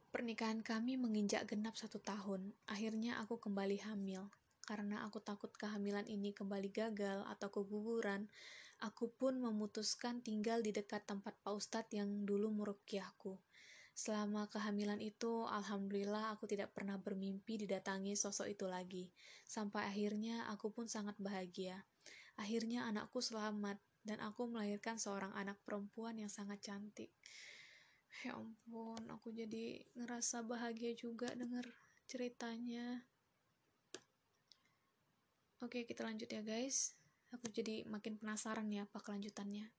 Pernikahan 0.08 0.64
kami 0.64 0.96
menginjak 0.96 1.44
genap 1.44 1.76
satu 1.76 2.00
tahun. 2.00 2.56
Akhirnya 2.64 3.20
aku 3.20 3.36
kembali 3.36 3.84
hamil. 3.84 4.32
Karena 4.64 5.04
aku 5.04 5.20
takut 5.20 5.52
kehamilan 5.52 6.08
ini 6.08 6.32
kembali 6.32 6.72
gagal 6.72 7.28
atau 7.28 7.52
keguguran, 7.52 8.24
aku 8.80 9.12
pun 9.12 9.36
memutuskan 9.36 10.24
tinggal 10.24 10.64
di 10.64 10.72
dekat 10.72 11.04
tempat 11.04 11.36
Pak 11.44 11.52
Ustadz 11.52 11.92
yang 11.92 12.24
dulu 12.24 12.48
merukyahku. 12.52 13.36
Selama 13.98 14.46
kehamilan 14.46 15.02
itu, 15.02 15.42
alhamdulillah 15.50 16.30
aku 16.30 16.46
tidak 16.46 16.70
pernah 16.70 16.94
bermimpi 17.02 17.58
didatangi 17.58 18.14
sosok 18.14 18.46
itu 18.46 18.70
lagi. 18.70 19.10
Sampai 19.42 19.90
akhirnya 19.90 20.46
aku 20.46 20.70
pun 20.70 20.86
sangat 20.86 21.18
bahagia. 21.18 21.82
Akhirnya 22.38 22.86
anakku 22.86 23.18
selamat 23.18 23.82
dan 24.06 24.22
aku 24.22 24.46
melahirkan 24.46 25.02
seorang 25.02 25.34
anak 25.34 25.58
perempuan 25.66 26.14
yang 26.14 26.30
sangat 26.30 26.62
cantik. 26.62 27.10
Ya 28.22 28.38
ampun, 28.38 29.02
aku 29.10 29.34
jadi 29.34 29.82
ngerasa 29.98 30.46
bahagia 30.46 30.94
juga 30.94 31.34
dengar 31.34 31.66
ceritanya. 32.06 33.02
Oke, 35.58 35.82
kita 35.82 36.06
lanjut 36.06 36.30
ya 36.30 36.46
guys. 36.46 36.94
Aku 37.34 37.50
jadi 37.50 37.82
makin 37.90 38.14
penasaran 38.14 38.70
ya 38.70 38.86
apa 38.86 39.02
kelanjutannya. 39.02 39.74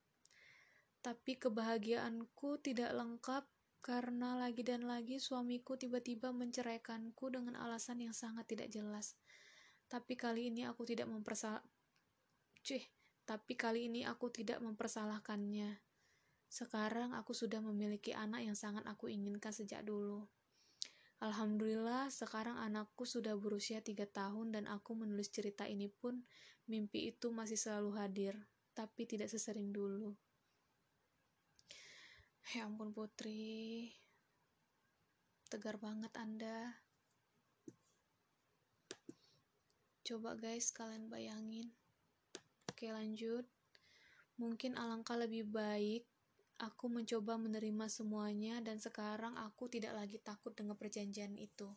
Tapi 1.00 1.40
kebahagiaanku 1.40 2.60
tidak 2.60 2.92
lengkap 2.92 3.48
karena 3.80 4.36
lagi 4.36 4.60
dan 4.60 4.84
lagi 4.84 5.16
suamiku 5.16 5.76
tiba-tiba 5.80 6.30
menceraikanku 6.36 7.32
dengan 7.32 7.56
alasan 7.56 8.04
yang 8.04 8.12
sangat 8.12 8.44
tidak 8.44 8.68
jelas. 8.68 9.16
Tapi 9.88 10.14
kali 10.14 10.52
ini 10.52 10.68
aku 10.68 10.84
tidak 10.84 11.08
mempersalah 11.08 11.64
Cih, 12.60 12.84
tapi 13.24 13.56
kali 13.56 13.88
ini 13.88 14.04
aku 14.04 14.28
tidak 14.28 14.60
mempersalahkannya. 14.60 15.80
Sekarang 16.52 17.16
aku 17.16 17.32
sudah 17.32 17.64
memiliki 17.64 18.12
anak 18.12 18.44
yang 18.44 18.52
sangat 18.52 18.84
aku 18.84 19.08
inginkan 19.08 19.48
sejak 19.48 19.80
dulu. 19.80 20.28
Alhamdulillah, 21.24 22.12
sekarang 22.12 22.60
anakku 22.60 23.08
sudah 23.08 23.36
berusia 23.36 23.80
tiga 23.80 24.04
tahun 24.04 24.56
dan 24.56 24.64
aku 24.68 24.92
menulis 24.92 25.32
cerita 25.32 25.64
ini 25.68 25.88
pun 25.88 26.20
mimpi 26.68 27.12
itu 27.12 27.32
masih 27.32 27.56
selalu 27.56 27.96
hadir, 27.96 28.34
tapi 28.76 29.08
tidak 29.08 29.32
sesering 29.32 29.72
dulu. 29.72 30.16
Ya 32.50 32.66
ampun 32.66 32.90
Putri, 32.90 33.94
tegar 35.46 35.78
banget 35.78 36.10
Anda. 36.18 36.82
Coba 40.02 40.34
guys, 40.34 40.74
kalian 40.74 41.06
bayangin. 41.06 41.70
Oke 42.66 42.90
lanjut. 42.90 43.46
Mungkin 44.34 44.74
alangkah 44.74 45.14
lebih 45.14 45.46
baik 45.46 46.10
Aku 46.60 46.92
mencoba 46.92 47.40
menerima 47.40 47.88
semuanya 47.88 48.60
dan 48.60 48.76
sekarang 48.76 49.32
aku 49.40 49.72
tidak 49.72 49.96
lagi 49.96 50.20
takut 50.20 50.52
dengan 50.52 50.76
perjanjian 50.76 51.32
itu. 51.40 51.72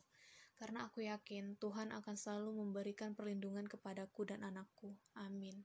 Karena 0.60 0.84
aku 0.84 1.08
yakin 1.08 1.56
Tuhan 1.56 1.88
akan 1.88 2.12
selalu 2.12 2.60
memberikan 2.60 3.16
perlindungan 3.16 3.64
kepadaku 3.64 4.28
dan 4.28 4.44
anakku. 4.44 4.92
Amin. 5.16 5.64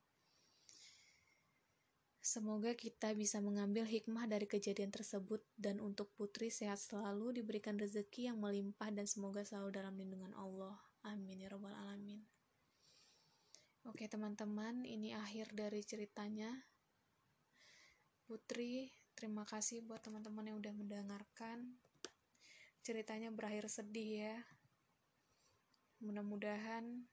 Semoga 2.30 2.78
kita 2.78 3.18
bisa 3.18 3.42
mengambil 3.42 3.90
hikmah 3.90 4.30
dari 4.30 4.46
kejadian 4.46 4.94
tersebut 4.94 5.42
dan 5.58 5.82
untuk 5.82 6.14
putri 6.14 6.54
sehat 6.54 6.78
selalu 6.78 7.42
diberikan 7.42 7.74
rezeki 7.74 8.30
yang 8.30 8.38
melimpah 8.38 8.94
dan 8.94 9.10
semoga 9.10 9.42
selalu 9.42 9.74
dalam 9.74 9.98
lindungan 9.98 10.38
Allah. 10.38 10.78
Amin 11.10 11.42
ya 11.42 11.50
robbal 11.50 11.74
alamin. 11.74 12.22
Oke 13.90 14.06
teman-teman, 14.06 14.86
ini 14.86 15.18
akhir 15.18 15.58
dari 15.58 15.82
ceritanya. 15.82 16.54
Putri 18.30 18.94
Terima 19.20 19.44
kasih 19.44 19.84
buat 19.84 20.00
teman-teman 20.00 20.48
yang 20.48 20.64
udah 20.64 20.72
mendengarkan. 20.72 21.76
Ceritanya 22.80 23.36
berakhir 23.36 23.68
sedih 23.68 24.32
ya. 24.32 24.38
Mudah-mudahan 26.00 27.04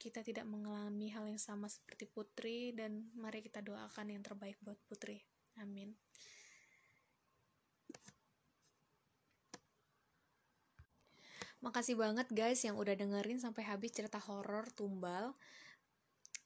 kita 0.00 0.24
tidak 0.24 0.48
mengalami 0.48 1.12
hal 1.12 1.28
yang 1.28 1.36
sama 1.36 1.68
seperti 1.68 2.08
Putri 2.08 2.72
dan 2.72 3.12
mari 3.12 3.44
kita 3.44 3.60
doakan 3.60 4.16
yang 4.16 4.24
terbaik 4.24 4.56
buat 4.64 4.80
Putri. 4.88 5.20
Amin. 5.60 5.92
Makasih 11.60 12.00
banget 12.00 12.32
guys 12.32 12.64
yang 12.64 12.80
udah 12.80 12.96
dengerin 12.96 13.36
sampai 13.36 13.68
habis 13.68 13.92
cerita 13.92 14.16
horor 14.16 14.72
tumbal. 14.72 15.36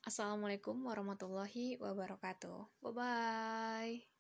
Assalamualaikum 0.03 0.75
warahmatullahi 0.83 1.79
wabarakatuh. 1.79 2.83
Bye 2.83 2.93
bye. 2.93 4.14